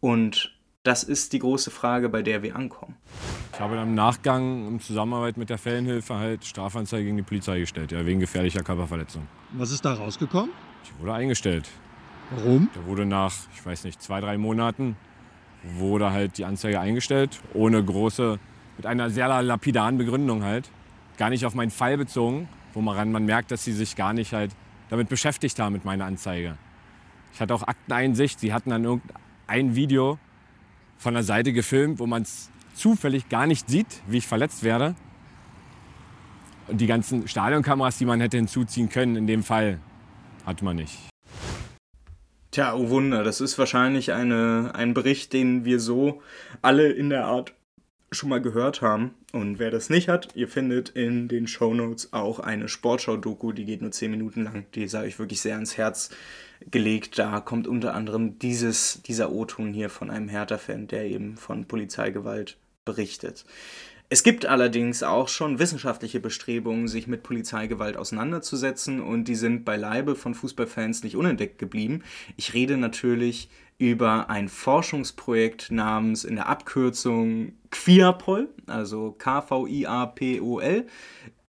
[0.00, 0.57] Und
[0.88, 2.96] das ist die große Frage, bei der wir ankommen.
[3.52, 7.92] Ich habe im Nachgang in Zusammenarbeit mit der Fellenhilfe halt Strafanzeige gegen die Polizei gestellt,
[7.92, 9.26] ja, wegen gefährlicher Körperverletzung.
[9.52, 10.50] Was ist da rausgekommen?
[10.84, 11.68] Ich wurde eingestellt.
[12.30, 12.70] Warum?
[12.74, 14.96] Da wurde nach, ich weiß nicht, zwei, drei Monaten
[15.62, 18.38] wurde halt die Anzeige eingestellt, ohne große,
[18.76, 20.70] mit einer sehr lapidaren Begründung halt.
[21.18, 24.32] Gar nicht auf meinen Fall bezogen, wo man, man merkt, dass sie sich gar nicht
[24.32, 24.52] halt
[24.88, 26.56] damit beschäftigt haben mit meiner Anzeige.
[27.34, 30.18] Ich hatte auch Akteneinsicht, sie hatten dann irgendein Video
[30.98, 34.94] von der Seite gefilmt, wo man es zufällig gar nicht sieht, wie ich verletzt werde.
[36.66, 39.78] Und die ganzen Stadionkameras, die man hätte hinzuziehen können, in dem Fall
[40.44, 40.98] hatte man nicht.
[42.50, 46.22] Tja, oh Wunder, das ist wahrscheinlich eine, ein Bericht, den wir so
[46.62, 47.54] alle in der Art
[48.10, 49.14] schon mal gehört haben.
[49.32, 53.64] Und wer das nicht hat, ihr findet in den Show Notes auch eine Sportschau-Doku, die
[53.64, 54.66] geht nur 10 Minuten lang.
[54.74, 56.10] Die sage ich wirklich sehr ans Herz
[56.70, 57.18] gelegt.
[57.18, 62.56] Da kommt unter anderem dieses, dieser O-Ton hier von einem Hertha-Fan, der eben von Polizeigewalt
[62.84, 63.44] berichtet.
[64.10, 70.16] Es gibt allerdings auch schon wissenschaftliche Bestrebungen, sich mit Polizeigewalt auseinanderzusetzen und die sind beileibe
[70.16, 72.02] von Fußballfans nicht unentdeckt geblieben.
[72.38, 80.86] Ich rede natürlich über ein Forschungsprojekt namens in der Abkürzung QIAPOL, also K-V-I-A-P-O-L,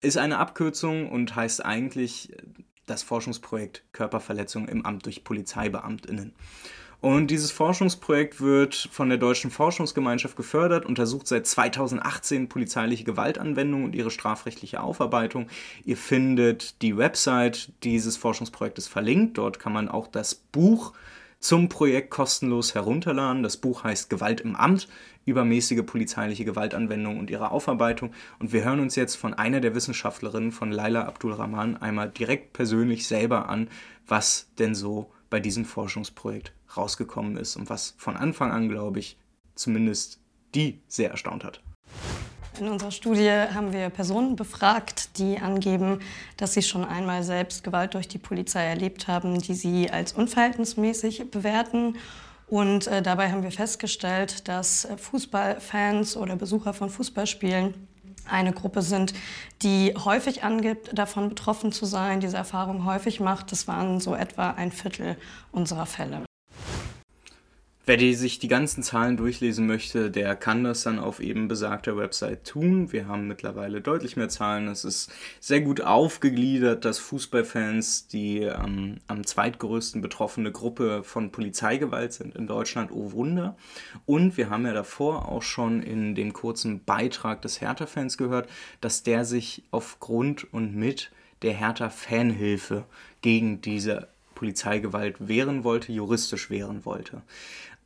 [0.01, 2.35] ist eine Abkürzung und heißt eigentlich
[2.87, 6.33] das Forschungsprojekt Körperverletzung im Amt durch PolizeibeamtInnen.
[6.99, 13.93] Und dieses Forschungsprojekt wird von der Deutschen Forschungsgemeinschaft gefördert, untersucht seit 2018 polizeiliche Gewaltanwendung und
[13.93, 15.47] ihre strafrechtliche Aufarbeitung.
[15.85, 19.37] Ihr findet die Website dieses Forschungsprojektes verlinkt.
[19.37, 20.93] Dort kann man auch das Buch
[21.39, 23.43] zum Projekt kostenlos herunterladen.
[23.43, 24.87] Das Buch heißt Gewalt im Amt,
[25.25, 28.11] übermäßige polizeiliche Gewaltanwendung und ihre Aufarbeitung.
[28.39, 33.07] Und wir hören uns jetzt von einer der Wissenschaftlerinnen, von Laila Abdulrahman, einmal direkt persönlich
[33.07, 33.69] selber an,
[34.07, 39.17] was denn so bei diesem Forschungsprojekt rausgekommen ist und was von Anfang an, glaube ich,
[39.55, 40.19] zumindest
[40.55, 41.61] die sehr erstaunt hat.
[42.59, 45.99] In unserer Studie haben wir Personen befragt, die angeben,
[46.37, 51.29] dass sie schon einmal selbst Gewalt durch die Polizei erlebt haben, die sie als unverhältnismäßig
[51.29, 51.97] bewerten.
[52.47, 57.75] Und äh, dabei haben wir festgestellt, dass Fußballfans oder Besucher von Fußballspielen
[58.29, 59.13] eine Gruppe sind,
[59.63, 63.51] die häufig angibt, davon betroffen zu sein, diese Erfahrung häufig macht.
[63.51, 65.17] Das waren so etwa ein Viertel
[65.51, 66.26] unserer Fälle.
[67.87, 71.95] Wer die, sich die ganzen Zahlen durchlesen möchte, der kann das dann auf eben besagter
[71.95, 72.91] Website tun.
[72.91, 74.67] Wir haben mittlerweile deutlich mehr Zahlen.
[74.67, 82.11] Es ist sehr gut aufgegliedert, dass Fußballfans die ähm, am zweitgrößten betroffene Gruppe von Polizeigewalt
[82.11, 82.91] sind in Deutschland.
[82.91, 83.55] Oh Wunder.
[84.05, 88.49] Und wir haben ja davor auch schon in dem kurzen Beitrag des Hertha-Fans gehört,
[88.81, 91.09] dass der sich aufgrund und mit
[91.41, 92.83] der Hertha-Fanhilfe
[93.21, 97.23] gegen diese Polizeigewalt wehren wollte, juristisch wehren wollte.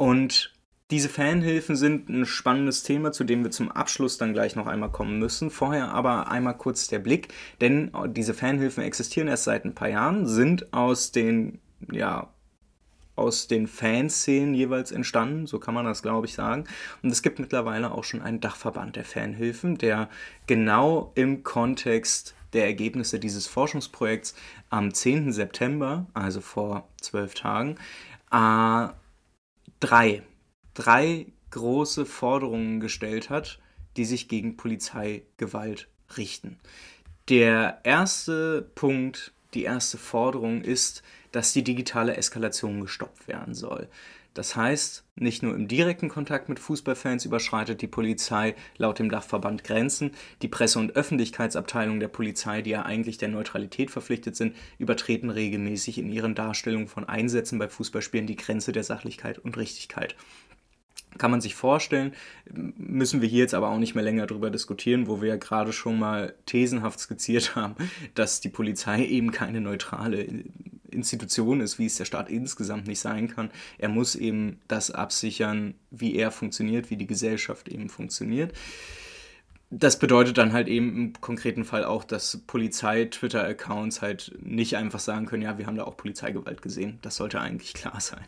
[0.02, 0.52] Und
[0.90, 4.90] diese Fanhilfen sind ein spannendes Thema, zu dem wir zum Abschluss dann gleich noch einmal
[4.90, 5.52] kommen müssen.
[5.52, 7.28] Vorher aber einmal kurz der Blick,
[7.62, 11.60] denn diese Fanhilfen existieren erst seit ein paar Jahren, sind aus den,
[11.92, 12.34] ja,
[13.16, 16.64] aus den Fanszenen jeweils entstanden, so kann man das glaube ich sagen.
[17.04, 20.10] Und es gibt mittlerweile auch schon einen Dachverband der Fanhilfen, der
[20.48, 24.34] genau im Kontext der Ergebnisse dieses Forschungsprojekts
[24.72, 25.32] am 10.
[25.32, 27.76] September, also vor zwölf Tagen,
[28.32, 28.88] äh,
[29.82, 30.24] drei,
[30.74, 33.60] drei große Forderungen gestellt hat,
[33.98, 36.58] die sich gegen Polizeigewalt richten.
[37.28, 43.88] Der erste Punkt, die erste Forderung ist, dass die digitale Eskalation gestoppt werden soll.
[44.34, 49.66] Das heißt, nicht nur im direkten Kontakt mit Fußballfans überschreitet die Polizei laut dem Dachverband
[49.66, 55.30] Grenzen, die Presse- und Öffentlichkeitsabteilung der Polizei, die ja eigentlich der Neutralität verpflichtet sind, übertreten
[55.30, 60.16] regelmäßig in ihren Darstellungen von Einsätzen bei Fußballspielen die Grenze der Sachlichkeit und Richtigkeit.
[61.18, 62.14] Kann man sich vorstellen,
[62.54, 65.74] müssen wir hier jetzt aber auch nicht mehr länger darüber diskutieren, wo wir ja gerade
[65.74, 67.76] schon mal thesenhaft skizziert haben,
[68.16, 70.26] dass die Polizei eben keine neutrale
[70.92, 73.50] Institution ist, wie es der Staat insgesamt nicht sein kann.
[73.78, 78.54] Er muss eben das absichern, wie er funktioniert, wie die Gesellschaft eben funktioniert.
[79.74, 85.26] Das bedeutet dann halt eben im konkreten Fall auch, dass Polizei-Twitter-Accounts halt nicht einfach sagen
[85.26, 87.00] können, ja, wir haben da auch Polizeigewalt gesehen.
[87.02, 88.20] Das sollte eigentlich klar sein.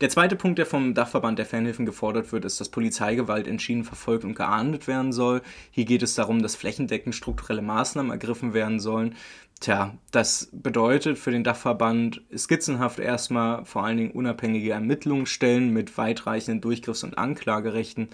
[0.00, 4.24] Der zweite Punkt, der vom Dachverband der Fanhilfen gefordert wird, ist, dass Polizeigewalt entschieden verfolgt
[4.24, 5.42] und geahndet werden soll.
[5.72, 9.16] Hier geht es darum, dass flächendeckend strukturelle Maßnahmen ergriffen werden sollen,
[9.60, 16.62] Tja, das bedeutet für den Dachverband skizzenhaft erstmal vor allen Dingen unabhängige Ermittlungsstellen mit weitreichenden
[16.62, 18.08] Durchgriffs- und Anklagerechten,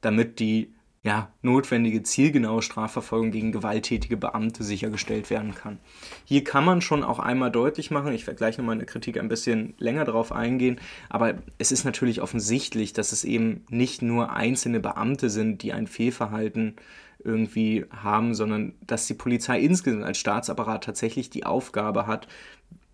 [0.00, 0.72] damit die
[1.06, 5.78] ja, notwendige zielgenaue Strafverfolgung gegen gewalttätige Beamte sichergestellt werden kann.
[6.24, 9.16] Hier kann man schon auch einmal deutlich machen, ich werde gleich nochmal in der Kritik
[9.16, 14.32] ein bisschen länger darauf eingehen, aber es ist natürlich offensichtlich, dass es eben nicht nur
[14.32, 16.74] einzelne Beamte sind, die ein Fehlverhalten
[17.22, 22.26] irgendwie haben, sondern dass die Polizei insgesamt als Staatsapparat tatsächlich die Aufgabe hat,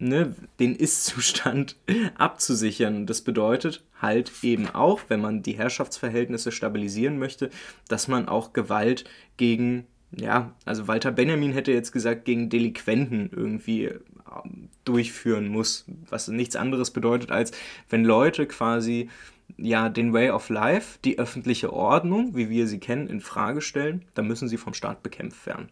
[0.03, 1.77] ne, den Ist-Zustand
[2.19, 3.07] abzusichern.
[3.07, 7.51] Das bedeutet halt eben auch, wenn man die Herrschaftsverhältnisse stabilisieren möchte,
[7.89, 9.05] dass man auch Gewalt
[9.37, 16.29] gegen, ja, also Walter Benjamin hätte jetzt gesagt, gegen Delinquenten irgendwie ähm, durchführen muss, was
[16.29, 17.53] nichts anderes bedeutet, als
[17.89, 19.09] wenn Leute quasi
[19.57, 24.05] ja den Way of Life, die öffentliche Ordnung, wie wir sie kennen, in Frage stellen,
[24.15, 25.69] dann müssen sie vom Staat bekämpft werden.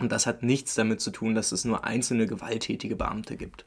[0.00, 3.64] Und das hat nichts damit zu tun, dass es nur einzelne gewalttätige Beamte gibt.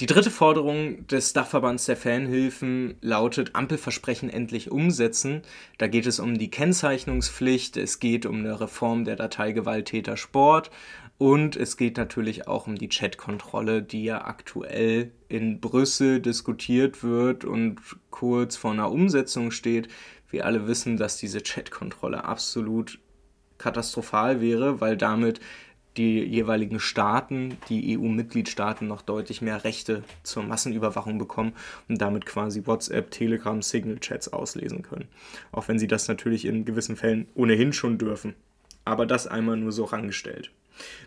[0.00, 5.42] Die dritte Forderung des Dachverbands der Fanhilfen lautet Ampelversprechen endlich umsetzen.
[5.78, 10.72] Da geht es um die Kennzeichnungspflicht, es geht um eine Reform der Datei Gewalttäter Sport
[11.16, 17.44] und es geht natürlich auch um die Chatkontrolle, die ja aktuell in Brüssel diskutiert wird
[17.44, 19.86] und kurz vor einer Umsetzung steht.
[20.28, 22.98] Wir alle wissen, dass diese Chatkontrolle absolut
[23.58, 25.40] katastrophal wäre, weil damit
[25.96, 31.52] die jeweiligen Staaten, die EU-Mitgliedstaaten noch deutlich mehr Rechte zur Massenüberwachung bekommen
[31.88, 35.06] und damit quasi WhatsApp, Telegram, Signal-Chats auslesen können.
[35.52, 38.34] Auch wenn sie das natürlich in gewissen Fällen ohnehin schon dürfen.
[38.84, 40.50] Aber das einmal nur so rangestellt.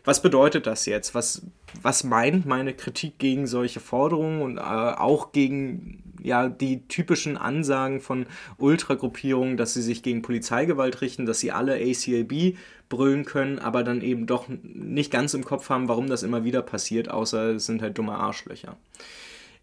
[0.03, 1.15] Was bedeutet das jetzt?
[1.15, 1.43] Was,
[1.81, 8.01] was meint meine Kritik gegen solche Forderungen und äh, auch gegen ja, die typischen Ansagen
[8.01, 8.25] von
[8.57, 12.55] Ultragruppierungen, dass sie sich gegen Polizeigewalt richten, dass sie alle ACAB
[12.89, 16.61] brüllen können, aber dann eben doch nicht ganz im Kopf haben, warum das immer wieder
[16.61, 18.77] passiert, außer es sind halt dumme Arschlöcher.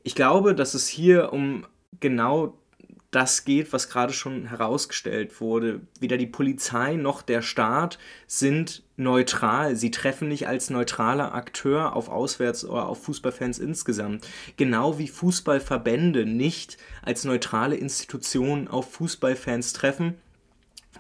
[0.02, 1.66] Ich glaube, dass es hier um
[2.00, 2.58] genau
[3.14, 5.80] das geht, was gerade schon herausgestellt wurde.
[6.00, 9.76] Weder die Polizei noch der Staat sind neutral.
[9.76, 14.26] Sie treffen nicht als neutraler Akteur auf Auswärts- oder auf Fußballfans insgesamt.
[14.56, 20.14] Genau wie Fußballverbände nicht als neutrale Institutionen auf Fußballfans treffen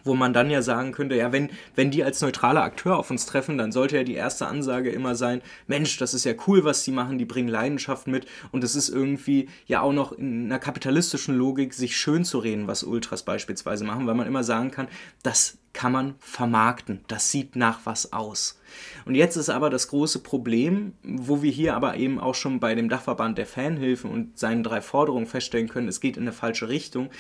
[0.04, 3.26] wo man dann ja sagen könnte, ja, wenn, wenn die als neutraler Akteur auf uns
[3.26, 6.84] treffen, dann sollte ja die erste Ansage immer sein, Mensch, das ist ja cool, was
[6.84, 10.58] die machen, die bringen Leidenschaft mit und es ist irgendwie ja auch noch in einer
[10.58, 14.88] kapitalistischen Logik, sich schön zu reden, was Ultras beispielsweise machen, weil man immer sagen kann,
[15.22, 18.60] das kann man vermarkten, das sieht nach was aus.
[19.04, 22.74] Und jetzt ist aber das große Problem, wo wir hier aber eben auch schon bei
[22.74, 26.68] dem Dachverband der Fanhilfen und seinen drei Forderungen feststellen können, es geht in eine falsche
[26.68, 27.10] Richtung.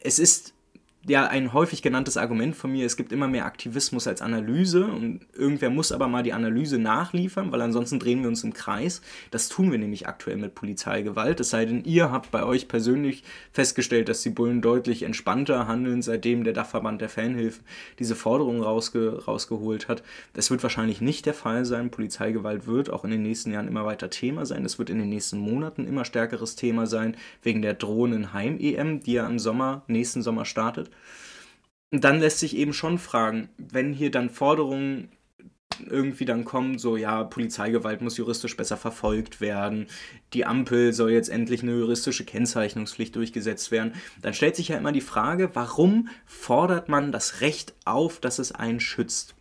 [0.00, 0.52] Es ist
[1.10, 5.20] ja ein häufig genanntes Argument von mir, es gibt immer mehr Aktivismus als Analyse und
[5.34, 9.02] irgendwer muss aber mal die Analyse nachliefern, weil ansonsten drehen wir uns im Kreis.
[9.30, 13.24] Das tun wir nämlich aktuell mit Polizeigewalt, es sei denn, ihr habt bei euch persönlich
[13.52, 17.64] festgestellt, dass die Bullen deutlich entspannter handeln, seitdem der Dachverband der Fanhilfen
[17.98, 20.02] diese Forderung rausge rausgeholt hat.
[20.34, 21.90] Das wird wahrscheinlich nicht der Fall sein.
[21.90, 24.64] Polizeigewalt wird auch in den nächsten Jahren immer weiter Thema sein.
[24.64, 29.14] Es wird in den nächsten Monaten immer stärkeres Thema sein, wegen der drohenden Heim-EM, die
[29.14, 30.90] ja im Sommer, nächsten Sommer startet.
[31.90, 35.08] Und dann lässt sich eben schon fragen, wenn hier dann Forderungen
[35.86, 39.86] irgendwie dann kommen, so ja, Polizeigewalt muss juristisch besser verfolgt werden,
[40.32, 44.92] die Ampel soll jetzt endlich eine juristische Kennzeichnungspflicht durchgesetzt werden, dann stellt sich ja immer
[44.92, 49.34] die Frage, warum fordert man das Recht auf, dass es einen schützt?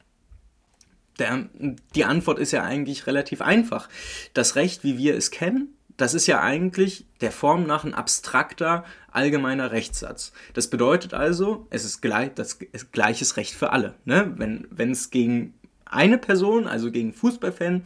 [1.20, 1.50] Der,
[1.96, 3.89] die Antwort ist ja eigentlich relativ einfach.
[4.36, 8.86] Das Recht, wie wir es kennen, das ist ja eigentlich der Form nach ein abstrakter
[9.12, 10.31] allgemeiner Rechtssatz.
[10.53, 13.95] Das bedeutet also, es ist gleich, das ist gleiches Recht für alle.
[14.05, 14.33] Ne?
[14.38, 15.55] Wenn es gegen
[15.86, 17.86] eine Person, also gegen Fußballfan,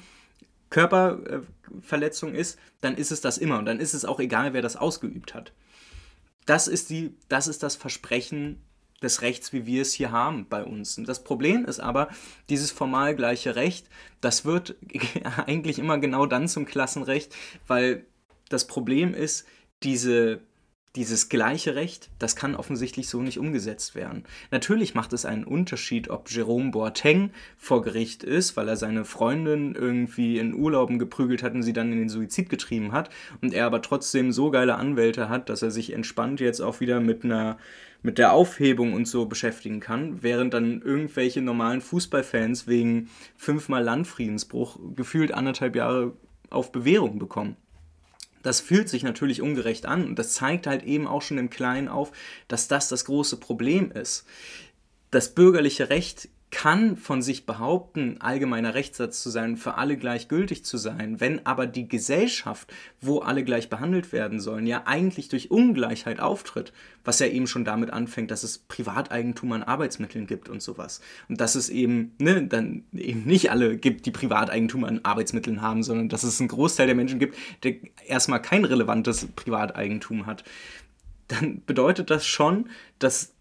[0.69, 4.75] Körperverletzung ist, dann ist es das immer und dann ist es auch egal, wer das
[4.75, 5.53] ausgeübt hat.
[6.45, 8.61] Das ist, die, das, ist das Versprechen
[9.01, 10.97] des Rechts, wie wir es hier haben bei uns.
[10.97, 12.09] Und das Problem ist aber,
[12.49, 13.87] dieses formal gleiche Recht,
[14.21, 14.75] das wird
[15.45, 17.35] eigentlich immer genau dann zum Klassenrecht,
[17.67, 18.05] weil
[18.49, 19.45] das Problem ist,
[19.83, 20.41] diese
[20.95, 24.25] dieses gleiche Recht, das kann offensichtlich so nicht umgesetzt werden.
[24.51, 29.73] Natürlich macht es einen Unterschied, ob Jerome Boateng vor Gericht ist, weil er seine Freundin
[29.73, 33.09] irgendwie in Urlauben geprügelt hat und sie dann in den Suizid getrieben hat
[33.41, 36.99] und er aber trotzdem so geile Anwälte hat, dass er sich entspannt jetzt auch wieder
[36.99, 37.57] mit einer
[38.03, 44.79] mit der Aufhebung und so beschäftigen kann, während dann irgendwelche normalen Fußballfans wegen fünfmal Landfriedensbruch
[44.95, 46.13] gefühlt anderthalb Jahre
[46.49, 47.57] auf Bewährung bekommen.
[48.43, 51.87] Das fühlt sich natürlich ungerecht an und das zeigt halt eben auch schon im Kleinen
[51.87, 52.11] auf,
[52.47, 54.25] dass das das große Problem ist.
[55.11, 60.77] Das bürgerliche Recht kann von sich behaupten, allgemeiner Rechtssatz zu sein, für alle gleichgültig zu
[60.77, 66.19] sein, wenn aber die Gesellschaft, wo alle gleich behandelt werden sollen, ja eigentlich durch Ungleichheit
[66.19, 66.73] auftritt,
[67.05, 70.99] was ja eben schon damit anfängt, dass es Privateigentum an Arbeitsmitteln gibt und sowas.
[71.29, 75.83] Und dass es eben, ne, dann eben nicht alle gibt, die Privateigentum an Arbeitsmitteln haben,
[75.83, 80.43] sondern dass es einen Großteil der Menschen gibt, der erstmal kein relevantes Privateigentum hat.
[81.29, 83.33] Dann bedeutet das schon, dass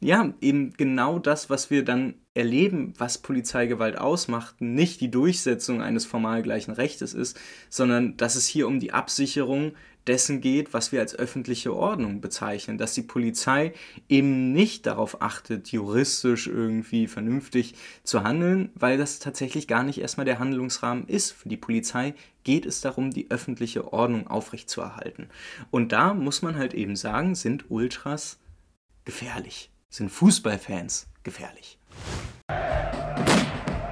[0.00, 6.04] ja, eben genau das, was wir dann erleben, was Polizeigewalt ausmacht, nicht die Durchsetzung eines
[6.04, 7.38] formal gleichen Rechtes ist,
[7.70, 9.72] sondern dass es hier um die Absicherung
[10.06, 13.72] dessen geht, was wir als öffentliche Ordnung bezeichnen, dass die Polizei
[14.08, 20.26] eben nicht darauf achtet, juristisch irgendwie vernünftig zu handeln, weil das tatsächlich gar nicht erstmal
[20.26, 21.32] der Handlungsrahmen ist.
[21.32, 25.28] Für die Polizei geht es darum, die öffentliche Ordnung aufrechtzuerhalten.
[25.70, 28.38] Und da muss man halt eben sagen, sind Ultras
[29.04, 31.78] gefährlich sind Fußballfans gefährlich.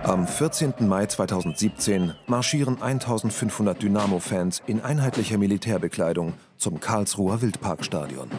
[0.04, 0.74] Am 14.
[0.80, 8.30] Mai 2017 marschieren 1500 Dynamo-Fans in einheitlicher Militärbekleidung zum Karlsruher Wildparkstadion.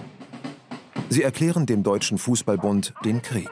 [1.10, 3.50] Sie erklären dem Deutschen Fußballbund den Krieg.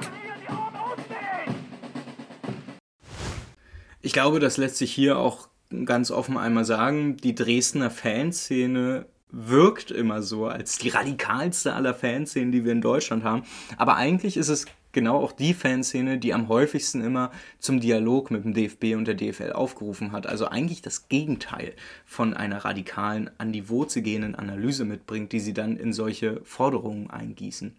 [4.01, 5.47] Ich glaube, das lässt sich hier auch
[5.85, 7.17] ganz offen einmal sagen.
[7.17, 13.23] Die Dresdner Fanszene wirkt immer so als die radikalste aller Fanszenen, die wir in Deutschland
[13.23, 13.43] haben.
[13.77, 18.45] Aber eigentlich ist es genau auch die Fanszene, die am häufigsten immer zum Dialog mit
[18.45, 20.27] dem DFB und der DFL aufgerufen hat.
[20.27, 21.73] Also eigentlich das Gegenteil
[22.05, 27.09] von einer radikalen, an die Wurzel gehenden Analyse mitbringt, die sie dann in solche Forderungen
[27.09, 27.75] eingießen.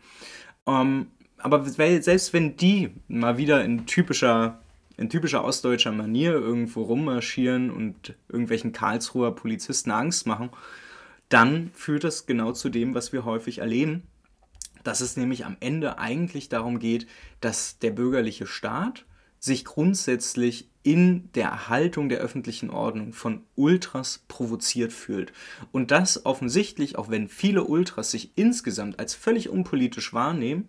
[0.67, 1.07] Ähm,
[1.39, 4.59] aber selbst wenn die mal wieder in typischer
[4.97, 10.51] in typischer ostdeutscher Manier irgendwo rummarschieren und irgendwelchen Karlsruher Polizisten Angst machen,
[11.35, 14.05] dann führt das genau zu dem, was wir häufig erleben,
[14.85, 17.09] dass es nämlich am Ende eigentlich darum geht,
[17.41, 19.05] dass der bürgerliche Staat
[19.41, 25.33] sich grundsätzlich in der Erhaltung der öffentlichen Ordnung von Ultras provoziert fühlt.
[25.73, 30.69] Und das offensichtlich, auch wenn viele Ultras sich insgesamt als völlig unpolitisch wahrnehmen,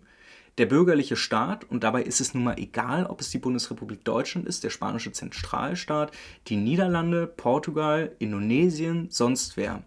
[0.58, 4.48] der bürgerliche Staat, und dabei ist es nun mal egal, ob es die Bundesrepublik Deutschland
[4.48, 6.10] ist, der spanische Zentralstaat,
[6.48, 9.84] die Niederlande, Portugal, Indonesien, sonst wer.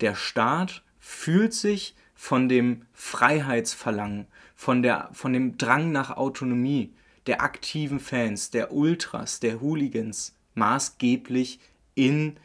[0.00, 6.92] Der Staat fühlt sich von dem Freiheitsverlangen, von, der, von dem Drang nach Autonomie
[7.26, 11.60] der aktiven Fans, der Ultras, der Hooligans maßgeblich
[11.94, 12.36] in,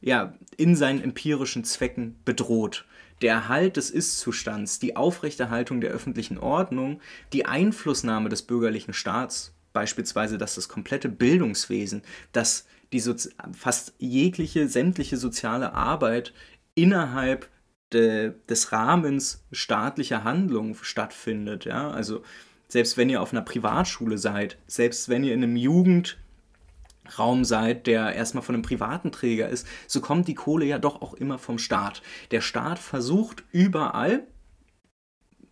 [0.00, 2.86] ja, in seinen empirischen Zwecken bedroht.
[3.20, 7.00] Der Erhalt des Ist-Zustands, die Aufrechterhaltung der öffentlichen Ordnung,
[7.32, 14.68] die Einflussnahme des bürgerlichen Staats, beispielsweise dass das komplette Bildungswesen, dass die Sozi fast jegliche
[14.68, 16.34] sämtliche soziale Arbeit
[16.74, 17.48] innerhalb
[17.92, 21.64] de, des Rahmens staatlicher Handlung stattfindet.
[21.64, 21.90] Ja?
[21.90, 22.22] Also
[22.68, 26.18] selbst wenn ihr auf einer Privatschule seid, selbst wenn ihr in einem Jugend
[27.18, 31.02] Raum seid, der erstmal von einem privaten Träger ist, so kommt die Kohle ja doch
[31.02, 32.00] auch immer vom Staat.
[32.30, 34.26] Der Staat versucht überall,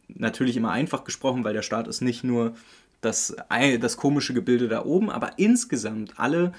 [0.08, 2.54] natürlich immer einfach gesprochen, weil der Staat ist nicht nur
[3.00, 6.52] das, das komische Gebilde da oben, aber insgesamt alle,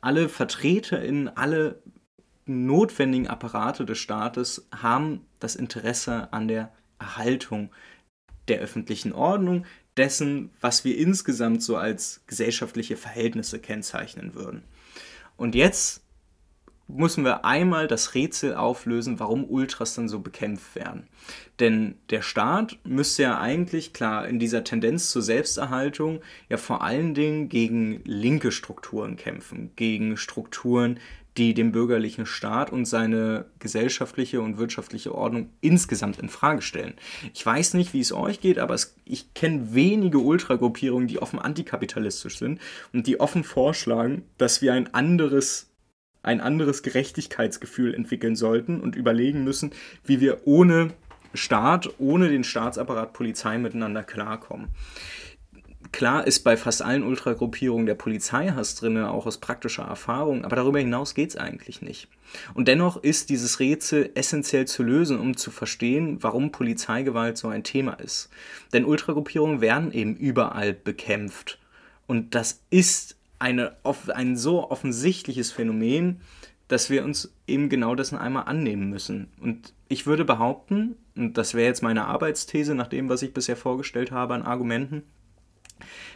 [0.00, 1.82] alle VertreterInnen, alle
[2.46, 7.70] notwendigen Apparate des Staates haben das Interesse an der Erhaltung
[8.48, 9.64] der öffentlichen Ordnung,
[9.96, 14.64] dessen, was wir insgesamt so als gesellschaftliche Verhältnisse kennzeichnen würden.
[15.36, 16.02] Und jetzt
[16.88, 21.08] müssen wir einmal das Rätsel auflösen, warum Ultras dann so bekämpft werden.
[21.58, 27.14] Denn der Staat müsste ja eigentlich, klar, in dieser Tendenz zur Selbsterhaltung ja vor allen
[27.14, 30.98] Dingen gegen linke Strukturen kämpfen, gegen Strukturen,
[31.36, 36.94] die den bürgerlichen Staat und seine gesellschaftliche und wirtschaftliche Ordnung insgesamt in Frage stellen.
[37.32, 41.38] Ich weiß nicht, wie es euch geht, aber es, ich kenne wenige Ultragruppierungen, die offen
[41.38, 42.60] antikapitalistisch sind
[42.92, 45.68] und die offen vorschlagen, dass wir ein anderes
[46.24, 49.72] ein anderes Gerechtigkeitsgefühl entwickeln sollten und überlegen müssen,
[50.04, 50.92] wie wir ohne
[51.34, 54.68] Staat, ohne den Staatsapparat Polizei miteinander klarkommen.
[55.92, 60.78] Klar ist bei fast allen Ultragruppierungen der Polizeihass drin, auch aus praktischer Erfahrung, aber darüber
[60.78, 62.08] hinaus geht es eigentlich nicht.
[62.54, 67.62] Und dennoch ist dieses Rätsel essentiell zu lösen, um zu verstehen, warum Polizeigewalt so ein
[67.62, 68.30] Thema ist.
[68.72, 71.58] Denn Ultragruppierungen werden eben überall bekämpft.
[72.06, 73.76] Und das ist eine,
[74.14, 76.22] ein so offensichtliches Phänomen,
[76.68, 79.28] dass wir uns eben genau dessen einmal annehmen müssen.
[79.42, 83.56] Und ich würde behaupten, und das wäre jetzt meine Arbeitsthese nach dem, was ich bisher
[83.56, 85.02] vorgestellt habe an Argumenten,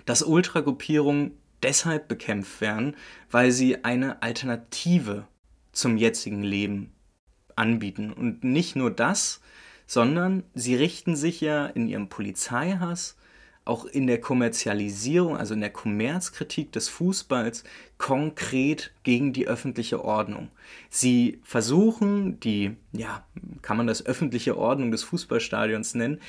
[0.05, 1.33] dass Ultragruppierungen
[1.63, 2.97] deshalb bekämpft werden,
[3.31, 5.27] weil sie eine Alternative
[5.73, 6.93] zum jetzigen Leben
[7.55, 8.13] anbieten.
[8.13, 9.41] Und nicht nur das,
[9.87, 13.17] sondern sie richten sich ja in ihrem Polizeihass
[13.65, 17.65] auch in der Kommerzialisierung, also in der Kommerzkritik des Fußballs
[17.99, 20.51] konkret gegen die öffentliche Ordnung.
[20.89, 23.27] Sie versuchen, die, ja,
[23.63, 26.21] kann man das öffentliche Ordnung des Fußballstadions nennen,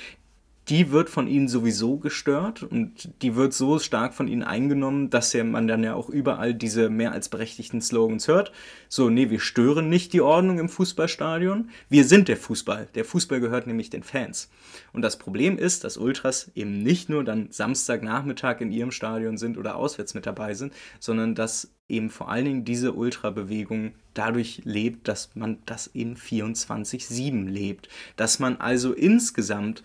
[0.70, 5.32] die wird von ihnen sowieso gestört und die wird so stark von ihnen eingenommen, dass
[5.34, 8.52] ja man dann ja auch überall diese mehr als berechtigten Slogans hört.
[8.90, 12.88] So, nee, wir stören nicht die Ordnung im Fußballstadion, wir sind der Fußball.
[12.96, 14.50] Der Fußball gehört nämlich den Fans.
[14.92, 19.58] Und das Problem ist, dass Ultras eben nicht nur dann Samstagnachmittag in ihrem Stadion sind
[19.58, 25.08] oder auswärts mit dabei sind, sondern dass eben vor allen Dingen diese Ultrabewegung dadurch lebt,
[25.08, 27.88] dass man das eben 24-7 lebt.
[28.16, 29.84] Dass man also insgesamt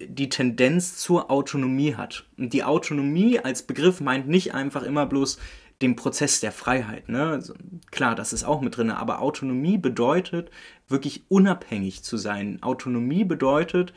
[0.00, 2.26] die Tendenz zur Autonomie hat.
[2.36, 5.38] Und die Autonomie als Begriff meint nicht einfach immer bloß
[5.82, 7.08] den Prozess der Freiheit.
[7.08, 7.28] Ne?
[7.28, 7.54] Also,
[7.90, 10.50] klar, das ist auch mit drin, aber Autonomie bedeutet
[10.88, 12.62] wirklich unabhängig zu sein.
[12.62, 13.92] Autonomie bedeutet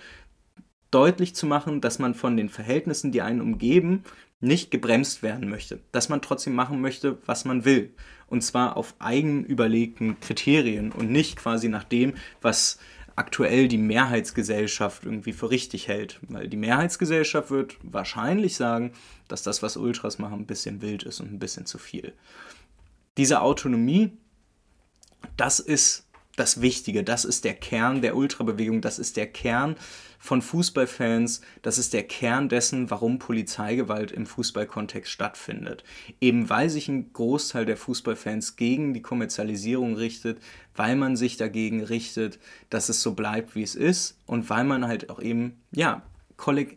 [0.91, 4.03] deutlich zu machen, dass man von den Verhältnissen, die einen umgeben,
[4.41, 5.79] nicht gebremst werden möchte.
[5.91, 7.93] Dass man trotzdem machen möchte, was man will.
[8.27, 12.79] Und zwar auf eigen überlegten Kriterien und nicht quasi nach dem, was
[13.21, 16.19] aktuell die Mehrheitsgesellschaft irgendwie für richtig hält.
[16.27, 18.93] Weil die Mehrheitsgesellschaft wird wahrscheinlich sagen,
[19.27, 22.13] dass das, was Ultras machen, ein bisschen wild ist und ein bisschen zu viel.
[23.17, 24.17] Diese Autonomie,
[25.37, 29.75] das ist das Wichtige, das ist der Kern der Ultrabewegung, das ist der Kern
[30.19, 35.83] von Fußballfans, das ist der Kern dessen, warum Polizeigewalt im Fußballkontext stattfindet.
[36.21, 40.39] Eben weil sich ein Großteil der Fußballfans gegen die Kommerzialisierung richtet,
[40.75, 44.87] weil man sich dagegen richtet, dass es so bleibt, wie es ist und weil man
[44.87, 46.03] halt auch eben, ja,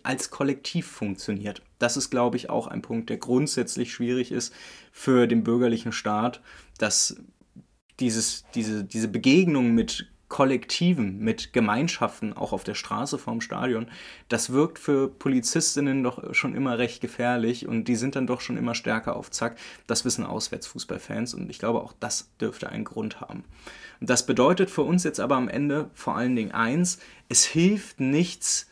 [0.02, 1.62] als Kollektiv funktioniert.
[1.78, 4.52] Das ist, glaube ich, auch ein Punkt, der grundsätzlich schwierig ist
[4.92, 6.42] für den bürgerlichen Staat,
[6.78, 7.16] dass
[8.00, 13.86] dieses, diese, diese Begegnung mit Kollektiven, mit Gemeinschaften, auch auf der Straße vorm Stadion,
[14.28, 18.56] das wirkt für Polizistinnen doch schon immer recht gefährlich und die sind dann doch schon
[18.56, 19.56] immer stärker auf Zack.
[19.86, 23.44] Das wissen Auswärtsfußballfans und ich glaube auch das dürfte einen Grund haben.
[24.00, 28.00] Und das bedeutet für uns jetzt aber am Ende vor allen Dingen eins, es hilft
[28.00, 28.68] nichts,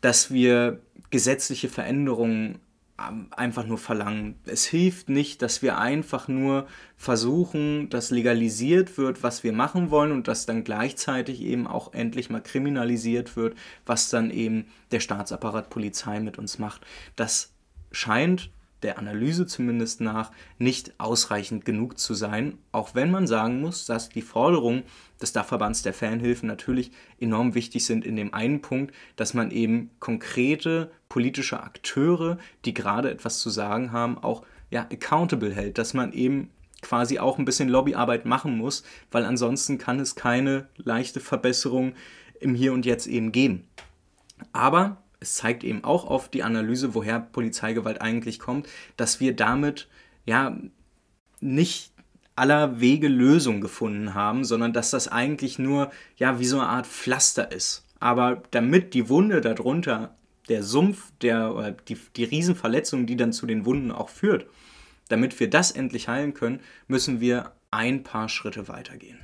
[0.00, 2.58] dass wir gesetzliche Veränderungen
[2.96, 4.36] einfach nur verlangen.
[4.46, 10.12] Es hilft nicht, dass wir einfach nur versuchen, dass legalisiert wird, was wir machen wollen
[10.12, 15.70] und dass dann gleichzeitig eben auch endlich mal kriminalisiert wird, was dann eben der Staatsapparat
[15.70, 16.86] Polizei mit uns macht.
[17.16, 17.52] Das
[17.90, 18.50] scheint
[18.84, 24.10] der Analyse zumindest nach nicht ausreichend genug zu sein, auch wenn man sagen muss, dass
[24.10, 24.84] die Forderungen
[25.20, 29.90] des Dachverbands der Fanhilfen natürlich enorm wichtig sind in dem einen Punkt, dass man eben
[29.98, 36.12] konkrete politische Akteure, die gerade etwas zu sagen haben, auch ja, accountable hält, dass man
[36.12, 36.50] eben
[36.82, 41.94] quasi auch ein bisschen Lobbyarbeit machen muss, weil ansonsten kann es keine leichte Verbesserung
[42.40, 43.66] im Hier und Jetzt eben geben.
[44.52, 48.68] Aber es zeigt eben auch auf die Analyse, woher Polizeigewalt eigentlich kommt,
[48.98, 49.88] dass wir damit
[50.26, 50.58] ja
[51.40, 51.92] nicht
[52.36, 56.86] aller Wege Lösung gefunden haben, sondern dass das eigentlich nur ja wie so eine Art
[56.86, 57.86] Pflaster ist.
[58.00, 60.14] Aber damit die Wunde darunter,
[60.50, 64.46] der Sumpf, der, die, die Riesenverletzung, die dann zu den Wunden auch führt,
[65.08, 69.18] damit wir das endlich heilen können, müssen wir ein paar Schritte weitergehen.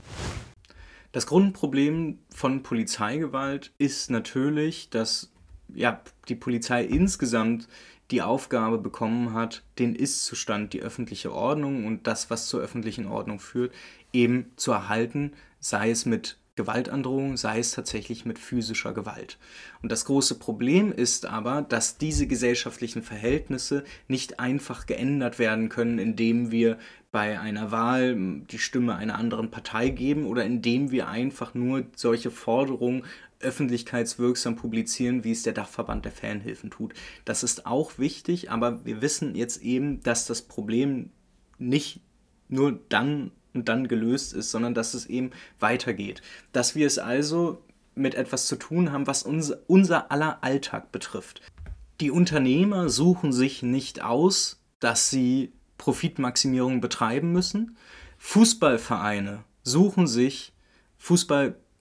[1.12, 5.30] Das Grundproblem von Polizeigewalt ist natürlich, dass
[5.74, 7.68] ja, die Polizei insgesamt
[8.10, 13.38] die Aufgabe bekommen hat, den Ist-Zustand, die öffentliche Ordnung und das, was zur öffentlichen Ordnung
[13.38, 13.72] führt,
[14.12, 19.38] eben zu erhalten, sei es mit Gewaltandrohung, sei es tatsächlich mit physischer Gewalt.
[19.82, 25.98] Und das große Problem ist aber, dass diese gesellschaftlichen Verhältnisse nicht einfach geändert werden können,
[25.98, 26.78] indem wir
[27.12, 28.14] bei einer Wahl
[28.50, 33.04] die Stimme einer anderen Partei geben oder indem wir einfach nur solche Forderungen
[33.40, 36.94] öffentlichkeitswirksam publizieren, wie es der Dachverband der Fanhilfen tut.
[37.24, 41.10] Das ist auch wichtig, aber wir wissen jetzt eben, dass das Problem
[41.58, 42.00] nicht
[42.48, 46.22] nur dann und dann gelöst ist, sondern dass es eben weitergeht.
[46.52, 47.62] Dass wir es also
[47.94, 51.42] mit etwas zu tun haben, was unser, unser aller Alltag betrifft.
[52.00, 57.76] Die Unternehmer suchen sich nicht aus, dass sie Profitmaximierung betreiben müssen.
[58.18, 60.52] Fußballvereine suchen sich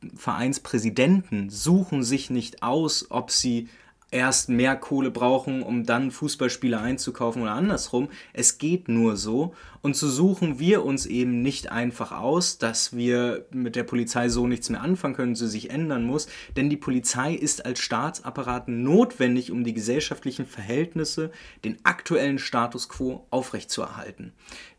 [0.02, 3.70] Fußballvereinspräsidenten suchen sich nicht aus, ob sie
[4.12, 8.10] erst mehr Kohle brauchen, um dann Fußballspieler einzukaufen oder andersrum.
[8.34, 9.54] Es geht nur so.
[9.82, 14.48] Und so suchen wir uns eben nicht einfach aus, dass wir mit der Polizei so
[14.48, 16.28] nichts mehr anfangen können, sie sich ändern muss.
[16.58, 21.32] Denn die Polizei ist als Staatsapparat notwendig, um die gesellschaftlichen Verhältnisse,
[21.64, 24.34] den aktuellen Status quo aufrechtzuerhalten.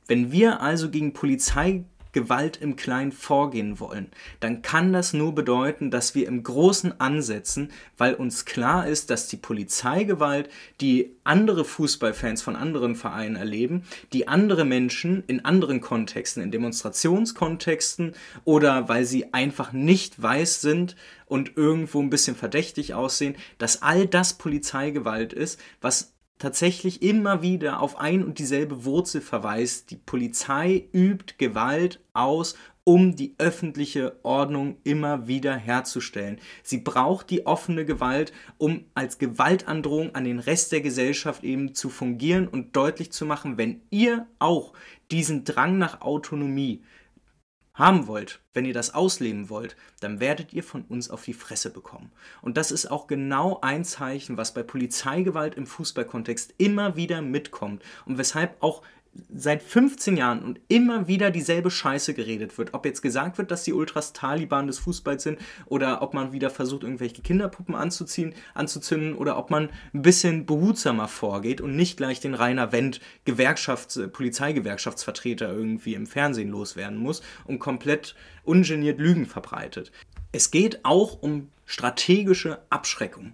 [0.09, 5.91] Wenn wir also gegen Polizei Gewalt im Kleinen vorgehen wollen, dann kann das nur bedeuten,
[5.91, 10.51] dass wir im Großen ansetzen, weil uns klar ist, dass die Polizeigewalt,
[10.81, 18.15] die andere Fußballfans von anderen Vereinen erleben, die andere Menschen in anderen Kontexten, in Demonstrationskontexten
[18.45, 20.97] oder weil sie einfach nicht weiß sind
[21.27, 27.81] und irgendwo ein bisschen verdächtig aussehen, dass all das Polizeigewalt ist, was tatsächlich immer wieder
[27.81, 29.93] auf ein und dieselbe Wurzel verweist.
[29.93, 36.41] Die Polizei übt Gewalt aus, um die öffentliche Ordnung immer wieder herzustellen.
[36.65, 41.91] Sie braucht die offene Gewalt, um als Gewaltandrohung an den Rest der Gesellschaft eben zu
[41.91, 44.73] fungieren und deutlich zu machen, wenn ihr auch
[45.11, 46.83] diesen Drang nach Autonomie
[47.81, 51.71] haben wollt, wenn ihr das ausleben wollt, dann werdet ihr von uns auf die Fresse
[51.71, 52.13] bekommen.
[52.43, 57.83] Und das ist auch genau ein Zeichen, was bei Polizeigewalt im Fußballkontext immer wieder mitkommt
[58.07, 58.83] und weshalb auch
[59.35, 62.75] seit 15 Jahren und immer wieder dieselbe Scheiße geredet wird.
[62.75, 66.51] Ob jetzt gesagt wird, dass die Ultras Taliban des Fußballs sind oder ob man wieder
[66.51, 72.21] versucht, irgendwelche Kinderpuppen anzuziehen, anzuzünden oder ob man ein bisschen behutsamer vorgeht und nicht gleich
[72.21, 79.27] den Rainer Wendt Gewerkschafts-, äh, Polizeigewerkschaftsvertreter irgendwie im Fernsehen loswerden muss und komplett ungeniert Lügen
[79.27, 79.91] verbreitet.
[80.33, 83.33] Es geht auch um strategische Abschreckung.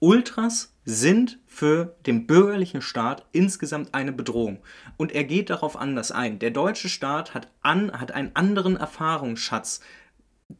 [0.00, 4.58] Ultras sind für den bürgerlichen Staat insgesamt eine Bedrohung.
[4.96, 6.38] Und er geht darauf anders ein.
[6.38, 9.80] Der deutsche Staat hat, an, hat einen anderen Erfahrungsschatz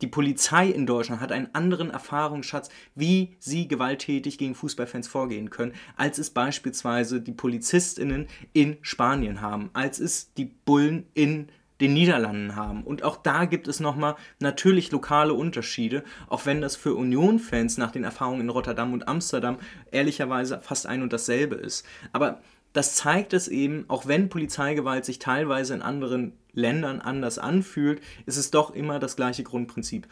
[0.03, 5.72] die Polizei in Deutschland hat einen anderen Erfahrungsschatz, wie sie gewalttätig gegen Fußballfans vorgehen können,
[5.97, 11.49] als es beispielsweise die Polizistinnen in Spanien haben, als es die Bullen in
[11.80, 12.82] den Niederlanden haben.
[12.82, 17.92] Und auch da gibt es nochmal natürlich lokale Unterschiede, auch wenn das für Union-Fans nach
[17.92, 19.58] den Erfahrungen in Rotterdam und Amsterdam
[19.90, 21.86] ehrlicherweise fast ein und dasselbe ist.
[22.12, 22.40] Aber
[22.72, 28.36] das zeigt es eben, auch wenn Polizeigewalt sich teilweise in anderen Ländern anders anfühlt, ist
[28.36, 30.06] es doch immer das gleiche Grundprinzip.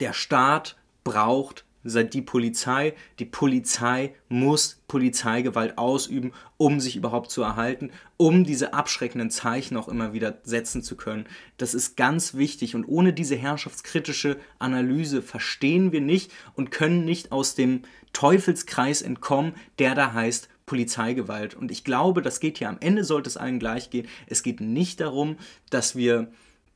[0.00, 2.94] Der Staat braucht die Polizei.
[3.18, 9.88] Die Polizei muss Polizeigewalt ausüben, um sich überhaupt zu erhalten, um diese abschreckenden Zeichen auch
[9.88, 11.26] immer wieder setzen zu können.
[11.56, 17.32] Das ist ganz wichtig und ohne diese herrschaftskritische Analyse verstehen wir nicht und können nicht
[17.32, 21.54] aus dem Teufelskreis entkommen, der da heißt Polizeigewalt.
[21.54, 24.06] Und ich glaube, das geht hier am Ende, sollte es allen gleich gehen.
[24.26, 25.36] Es geht nicht darum,
[25.70, 26.30] dass wir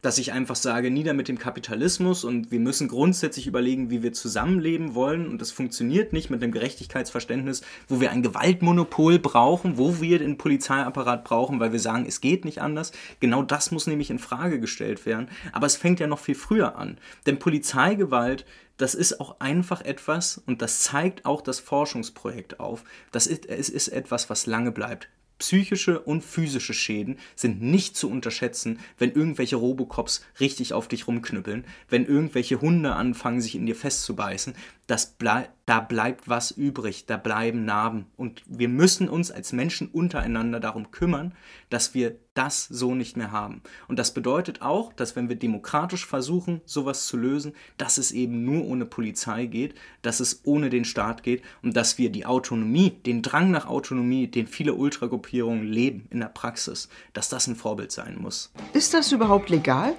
[0.04, 4.12] dass ich einfach sage, nieder mit dem Kapitalismus und wir müssen grundsätzlich überlegen, wie wir
[4.12, 10.02] zusammenleben wollen und das funktioniert nicht mit dem Gerechtigkeitsverständnis, wo wir ein Gewaltmonopol brauchen, wo
[10.02, 12.92] wir den Polizeiapparat brauchen, weil wir sagen, es geht nicht anders.
[13.20, 16.76] Genau das muss nämlich in Frage gestellt werden, aber es fängt ja noch viel früher
[16.76, 18.44] an, denn Polizeigewalt
[18.76, 22.82] das ist auch einfach etwas, und das zeigt auch das Forschungsprojekt auf,
[23.12, 25.08] das ist, es ist etwas, was lange bleibt.
[25.44, 31.66] Psychische und physische Schäden sind nicht zu unterschätzen, wenn irgendwelche Robocops richtig auf dich rumknüppeln,
[31.90, 34.54] wenn irgendwelche Hunde anfangen, sich in dir festzubeißen.
[34.86, 38.06] Das blei da bleibt was übrig, da bleiben Narben.
[38.16, 41.34] Und wir müssen uns als Menschen untereinander darum kümmern,
[41.70, 43.62] dass wir das so nicht mehr haben.
[43.88, 48.44] Und das bedeutet auch, dass wenn wir demokratisch versuchen, sowas zu lösen, dass es eben
[48.44, 52.90] nur ohne Polizei geht, dass es ohne den Staat geht und dass wir die Autonomie,
[52.90, 57.92] den Drang nach Autonomie, den viele Ultragruppierungen leben in der Praxis, dass das ein Vorbild
[57.92, 58.52] sein muss.
[58.72, 59.94] Ist das überhaupt legal?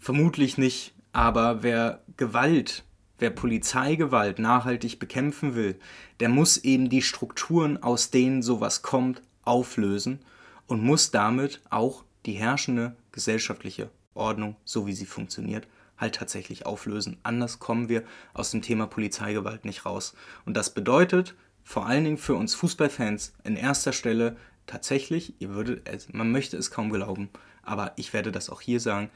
[0.00, 2.84] Vermutlich nicht, aber wer Gewalt
[3.22, 5.78] Wer Polizeigewalt nachhaltig bekämpfen will,
[6.18, 10.18] der muss eben die Strukturen, aus denen sowas kommt, auflösen
[10.66, 15.68] und muss damit auch die herrschende gesellschaftliche Ordnung, so wie sie funktioniert,
[15.98, 17.16] halt tatsächlich auflösen.
[17.22, 18.02] Anders kommen wir
[18.34, 20.16] aus dem Thema Polizeigewalt nicht raus.
[20.44, 26.12] Und das bedeutet vor allen Dingen für uns Fußballfans in erster Stelle tatsächlich, ihr würdet,
[26.12, 27.30] man möchte es kaum glauben,
[27.62, 29.10] aber ich werde das auch hier sagen,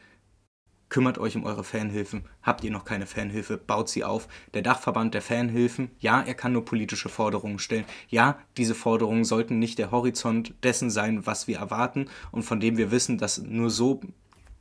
[0.97, 2.24] kümmert euch um eure Fanhilfen.
[2.42, 4.28] Habt ihr noch keine Fanhilfe, baut sie auf.
[4.55, 7.84] Der Dachverband der Fanhilfen, ja, er kann nur politische Forderungen stellen.
[8.09, 12.78] Ja, diese Forderungen sollten nicht der Horizont dessen sein, was wir erwarten und von dem
[12.78, 14.01] wir wissen, dass nur so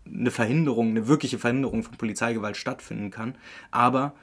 [0.06, 3.38] eine Verhinderung, eine wirkliche Verhinderung von Polizeigewalt stattfinden kann.
[3.72, 4.14] Aber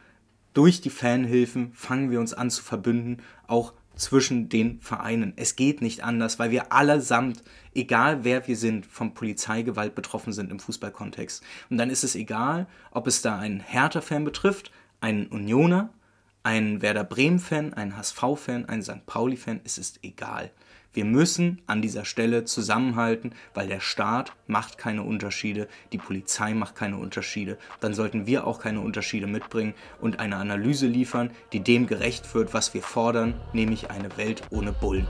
[0.53, 5.33] durch die Fanhilfen fangen wir uns an zu verbünden, auch zwischen den Vereinen.
[5.37, 7.43] Es geht nicht anders, weil wir allesamt,
[7.75, 11.43] egal wer wir sind, von Polizeigewalt betroffen sind im Fußballkontext.
[11.71, 15.91] Und dann ist es egal, ob es da einen Hertha-Fan betrifft, einen Unioner,
[16.43, 19.07] einen Werder Bremen-Fan, einen HSV-Fan, einen St.
[19.07, 20.51] Pauli-Fan, es ist egal.
[20.95, 26.77] Wir müssen an dieser Stelle zusammenhalten, weil der Staat macht keine Unterschiede, die Polizei macht
[26.77, 27.57] keine Unterschiede.
[27.81, 32.53] Dann sollten wir auch keine Unterschiede mitbringen und eine Analyse liefern, die dem gerecht wird,
[32.53, 35.09] was wir fordern, nämlich eine Welt ohne Bullen.